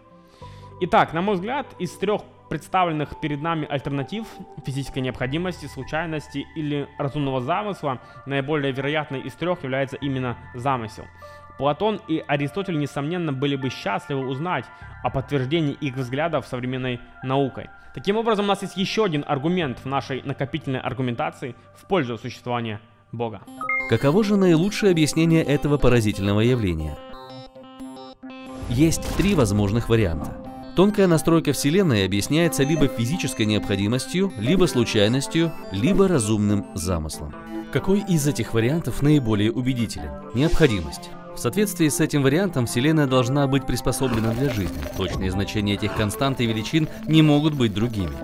Итак, 0.81 1.13
на 1.13 1.21
мой 1.21 1.35
взгляд, 1.35 1.67
из 1.79 1.91
трех 1.97 2.21
представленных 2.49 3.19
перед 3.19 3.41
нами 3.41 3.67
альтернатив 3.67 4.27
физической 4.65 4.99
необходимости, 4.99 5.65
случайности 5.65 6.45
или 6.55 6.87
разумного 6.97 7.41
замысла, 7.41 7.99
наиболее 8.25 8.71
вероятной 8.71 9.21
из 9.21 9.33
трех 9.33 9.63
является 9.63 9.97
именно 9.97 10.37
замысел. 10.53 11.05
Платон 11.57 11.99
и 12.07 12.23
Аристотель, 12.27 12.77
несомненно, 12.77 13.33
были 13.33 13.55
бы 13.55 13.69
счастливы 13.69 14.27
узнать 14.27 14.65
о 15.03 15.09
подтверждении 15.09 15.73
их 15.73 15.95
взглядов 15.95 16.45
современной 16.45 17.01
наукой. 17.23 17.69
Таким 17.95 18.15
образом, 18.17 18.45
у 18.45 18.47
нас 18.47 18.61
есть 18.61 18.77
еще 18.77 19.05
один 19.05 19.23
аргумент 19.27 19.79
в 19.79 19.85
нашей 19.87 20.21
накопительной 20.21 20.79
аргументации 20.79 21.55
в 21.75 21.85
пользу 21.87 22.17
существования 22.17 22.79
Бога. 23.11 23.41
Каково 23.89 24.23
же 24.23 24.35
наилучшее 24.35 24.91
объяснение 24.91 25.43
этого 25.43 25.77
поразительного 25.77 26.41
явления? 26.41 26.97
Есть 28.69 29.03
три 29.15 29.33
возможных 29.33 29.87
варианта. 29.89 30.37
Тонкая 30.75 31.07
настройка 31.07 31.53
Вселенной 31.53 32.05
объясняется 32.05 32.63
либо 32.63 32.87
физической 32.87 33.45
необходимостью, 33.45 34.31
либо 34.37 34.65
случайностью, 34.65 35.51
либо 35.71 36.07
разумным 36.07 36.67
замыслом. 36.75 37.33
Какой 37.71 38.01
из 38.01 38.27
этих 38.27 38.53
вариантов 38.53 39.01
наиболее 39.01 39.51
убедителен? 39.51 40.11
Необходимость. 40.33 41.09
В 41.35 41.39
соответствии 41.39 41.87
с 41.87 41.99
этим 41.99 42.23
вариантом 42.23 42.65
Вселенная 42.65 43.07
должна 43.07 43.47
быть 43.47 43.65
приспособлена 43.65 44.33
для 44.33 44.49
жизни. 44.49 44.79
Точные 44.97 45.31
значения 45.31 45.75
этих 45.75 45.95
констант 45.95 46.41
и 46.41 46.45
величин 46.45 46.87
не 47.07 47.21
могут 47.21 47.53
быть 47.53 47.73
другими. 47.73 48.15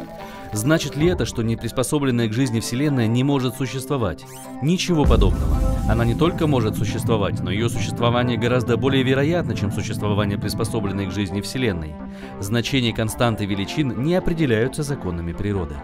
Значит 0.54 0.96
ли 0.96 1.08
это, 1.08 1.26
что 1.26 1.42
неприспособленная 1.42 2.28
к 2.28 2.34
жизни 2.34 2.60
Вселенная 2.60 3.08
не 3.08 3.24
может 3.24 3.56
существовать? 3.56 4.24
Ничего 4.62 5.04
подобного. 5.04 5.58
Она 5.90 6.06
не 6.06 6.14
только 6.14 6.46
может 6.46 6.78
существовать, 6.78 7.40
но 7.42 7.50
ее 7.50 7.70
существование 7.70 8.38
гораздо 8.38 8.78
более 8.78 9.02
вероятно, 9.04 9.56
чем 9.56 9.72
существование 9.72 10.38
приспособленной 10.38 11.08
к 11.08 11.12
жизни 11.12 11.42
Вселенной. 11.42 11.96
Значения 12.40 12.94
константы 12.94 13.46
величин 13.46 14.04
не 14.04 14.14
определяются 14.16 14.84
законами 14.84 15.34
природы. 15.34 15.76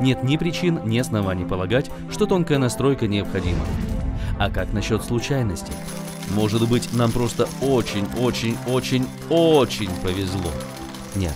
Нет 0.00 0.22
ни 0.22 0.36
причин, 0.36 0.80
ни 0.84 0.98
оснований 0.98 1.46
полагать, 1.46 1.90
что 2.10 2.26
тонкая 2.26 2.58
настройка 2.58 3.08
необходима. 3.08 3.64
А 4.38 4.50
как 4.50 4.72
насчет 4.72 5.02
случайности? 5.02 5.72
Может 6.34 6.68
быть, 6.68 6.92
нам 6.92 7.10
просто 7.10 7.48
очень-очень-очень-очень 7.60 9.90
повезло? 10.02 10.52
Нет. 11.16 11.34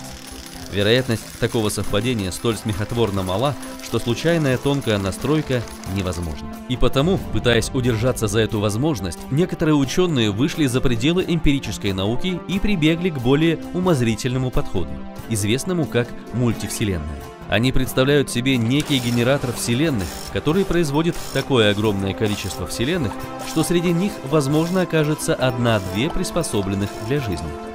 Вероятность 0.75 1.39
такого 1.39 1.69
совпадения 1.69 2.33
столь 2.33 2.57
смехотворно 2.57 3.23
мала, 3.23 3.55
что 3.85 4.01
случайная 4.01 4.59
тонкая 4.59 4.99
настройка 4.99 5.63
невозможна. 5.95 6.53
И 6.69 6.77
потому, 6.77 7.19
пытаясь 7.33 7.71
удержаться 7.73 8.27
за 8.27 8.41
эту 8.41 8.59
возможность, 8.59 9.21
некоторые 9.31 9.77
ученые 9.77 10.33
вышли 10.33 10.67
за 10.67 10.81
пределы 10.81 11.25
эмпирической 11.29 11.93
науки 11.93 12.41
и 12.49 12.59
прибегли 12.59 13.11
к 13.11 13.19
более 13.21 13.61
умозрительному 13.73 14.51
подходу, 14.51 14.91
известному 15.29 15.85
как 15.87 16.09
мультивселенная. 16.33 17.23
Они 17.49 17.71
представляют 17.71 18.31
себе 18.31 18.57
некий 18.57 18.99
генератор 18.99 19.53
вселенных, 19.53 20.09
который 20.33 20.65
производит 20.65 21.15
такое 21.33 21.71
огромное 21.71 22.15
количество 22.15 22.67
вселенных, 22.67 23.13
что 23.47 23.63
среди 23.63 23.93
них, 23.93 24.13
возможно, 24.29 24.83
окажется 24.83 25.35
одна-две 25.35 26.11
приспособленных 26.11 26.91
для 27.07 27.21
жизни. 27.21 27.74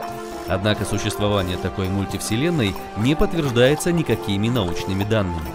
Однако 0.49 0.83
существование 0.83 1.57
такой 1.57 1.89
мультивселенной 1.89 2.75
не 2.97 3.15
подтверждается 3.15 3.91
никакими 3.91 4.49
научными 4.49 5.03
данными. 5.03 5.49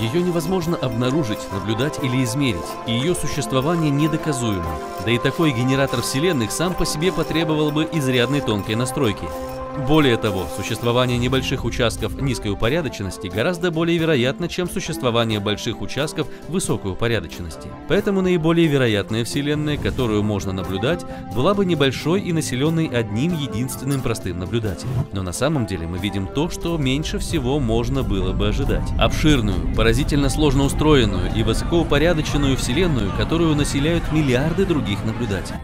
Ее 0.00 0.22
невозможно 0.22 0.76
обнаружить, 0.76 1.52
наблюдать 1.52 2.02
или 2.02 2.24
измерить, 2.24 2.60
и 2.86 2.92
ее 2.92 3.14
существование 3.14 3.90
недоказуемо. 3.90 4.78
Да 5.04 5.10
и 5.10 5.18
такой 5.18 5.52
генератор 5.52 6.00
вселенных 6.02 6.52
сам 6.52 6.74
по 6.74 6.86
себе 6.86 7.12
потребовал 7.12 7.70
бы 7.70 7.88
изрядной 7.92 8.40
тонкой 8.40 8.74
настройки– 8.76 9.24
более 9.80 10.16
того, 10.16 10.46
существование 10.56 11.18
небольших 11.18 11.64
участков 11.64 12.20
низкой 12.20 12.52
упорядоченности 12.52 13.26
гораздо 13.26 13.70
более 13.70 13.98
вероятно, 13.98 14.48
чем 14.48 14.68
существование 14.68 15.40
больших 15.40 15.80
участков 15.80 16.28
высокой 16.48 16.92
упорядоченности. 16.92 17.68
Поэтому 17.88 18.20
наиболее 18.20 18.66
вероятная 18.66 19.24
Вселенная, 19.24 19.76
которую 19.76 20.22
можно 20.22 20.52
наблюдать, 20.52 21.04
была 21.34 21.54
бы 21.54 21.64
небольшой 21.64 22.20
и 22.20 22.32
населенной 22.32 22.86
одним 22.86 23.34
единственным 23.34 24.00
простым 24.02 24.38
наблюдателем. 24.38 24.92
Но 25.12 25.22
на 25.22 25.32
самом 25.32 25.66
деле 25.66 25.86
мы 25.86 25.98
видим 25.98 26.26
то, 26.26 26.48
что 26.50 26.76
меньше 26.76 27.18
всего 27.18 27.58
можно 27.58 28.02
было 28.02 28.32
бы 28.32 28.48
ожидать. 28.48 28.88
Обширную, 28.98 29.74
поразительно 29.74 30.28
сложно 30.28 30.64
устроенную 30.64 31.32
и 31.34 31.42
высокоупорядоченную 31.42 32.56
Вселенную, 32.56 33.10
которую 33.16 33.54
населяют 33.56 34.04
миллиарды 34.12 34.66
других 34.66 35.04
наблюдателей. 35.04 35.58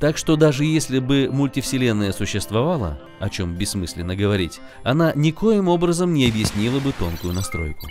Так 0.00 0.16
что 0.16 0.36
даже 0.36 0.64
если 0.64 0.98
бы 0.98 1.28
мультивселенная 1.30 2.12
существовала, 2.12 2.98
о 3.18 3.28
чем 3.28 3.54
бессмысленно 3.54 4.16
говорить, 4.16 4.58
она 4.82 5.12
никоим 5.14 5.68
образом 5.68 6.14
не 6.14 6.26
объяснила 6.26 6.80
бы 6.80 6.92
тонкую 6.92 7.34
настройку. 7.34 7.86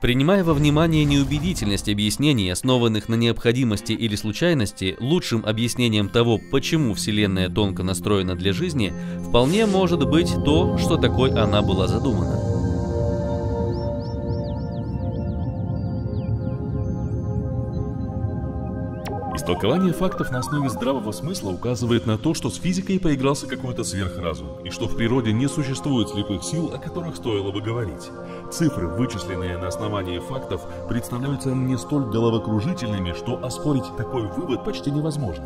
Принимая 0.00 0.44
во 0.44 0.52
внимание 0.52 1.04
неубедительность 1.04 1.88
объяснений, 1.88 2.50
основанных 2.50 3.08
на 3.08 3.14
необходимости 3.14 3.92
или 3.92 4.14
случайности, 4.16 4.96
лучшим 5.00 5.44
объяснением 5.46 6.08
того, 6.10 6.38
почему 6.50 6.94
Вселенная 6.94 7.48
тонко 7.48 7.82
настроена 7.82 8.34
для 8.34 8.52
жизни, 8.52 8.92
вполне 9.26 9.66
может 9.66 10.06
быть 10.06 10.34
то, 10.44 10.76
что 10.78 10.96
такой 10.96 11.30
она 11.30 11.62
была 11.62 11.86
задумана. 11.86 12.55
Истолкование 19.46 19.92
фактов 19.92 20.32
на 20.32 20.40
основе 20.40 20.68
здравого 20.68 21.12
смысла 21.12 21.50
указывает 21.50 22.04
на 22.04 22.18
то, 22.18 22.34
что 22.34 22.50
с 22.50 22.56
физикой 22.56 22.98
поигрался 22.98 23.46
какой-то 23.46 23.84
сверхразум, 23.84 24.58
и 24.64 24.70
что 24.70 24.88
в 24.88 24.96
природе 24.96 25.32
не 25.32 25.48
существует 25.48 26.08
слепых 26.08 26.42
сил, 26.42 26.72
о 26.74 26.78
которых 26.78 27.14
стоило 27.14 27.52
бы 27.52 27.60
говорить. 27.60 28.10
Цифры, 28.50 28.88
вычисленные 28.88 29.56
на 29.56 29.68
основании 29.68 30.18
фактов, 30.18 30.62
представляются 30.88 31.50
мне 31.50 31.78
столь 31.78 32.06
головокружительными, 32.06 33.12
что 33.12 33.40
оспорить 33.40 33.84
такой 33.96 34.26
вывод 34.26 34.64
почти 34.64 34.90
невозможно. 34.90 35.44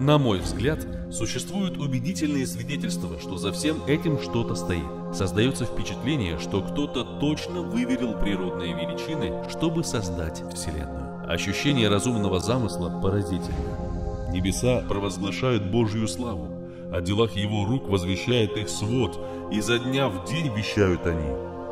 На 0.00 0.16
мой 0.16 0.38
взгляд, 0.38 0.78
существуют 1.10 1.76
убедительные 1.76 2.46
свидетельства, 2.46 3.20
что 3.20 3.36
за 3.36 3.52
всем 3.52 3.84
этим 3.86 4.18
что-то 4.18 4.54
стоит. 4.54 4.88
Создается 5.12 5.66
впечатление, 5.66 6.38
что 6.38 6.62
кто-то 6.62 7.04
точно 7.20 7.60
выверил 7.60 8.18
природные 8.18 8.72
величины, 8.72 9.46
чтобы 9.50 9.84
создать 9.84 10.42
Вселенную. 10.54 11.11
Ощущение 11.28 11.88
разумного 11.88 12.40
замысла 12.40 13.00
поразительно. 13.02 14.30
Небеса 14.32 14.82
провозглашают 14.88 15.64
Божью 15.64 16.08
славу. 16.08 16.48
О 16.92 17.00
делах 17.00 17.32
его 17.36 17.64
рук 17.64 17.88
возвещает 17.88 18.56
их 18.56 18.68
свод, 18.68 19.18
и 19.50 19.60
за 19.60 19.78
дня 19.78 20.08
в 20.08 20.24
день 20.26 20.54
вещают 20.54 21.06
они. 21.06 21.30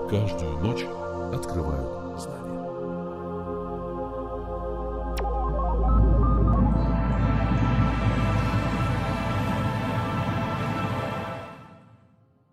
Каждую 0.09 0.59
ночь 0.59 0.85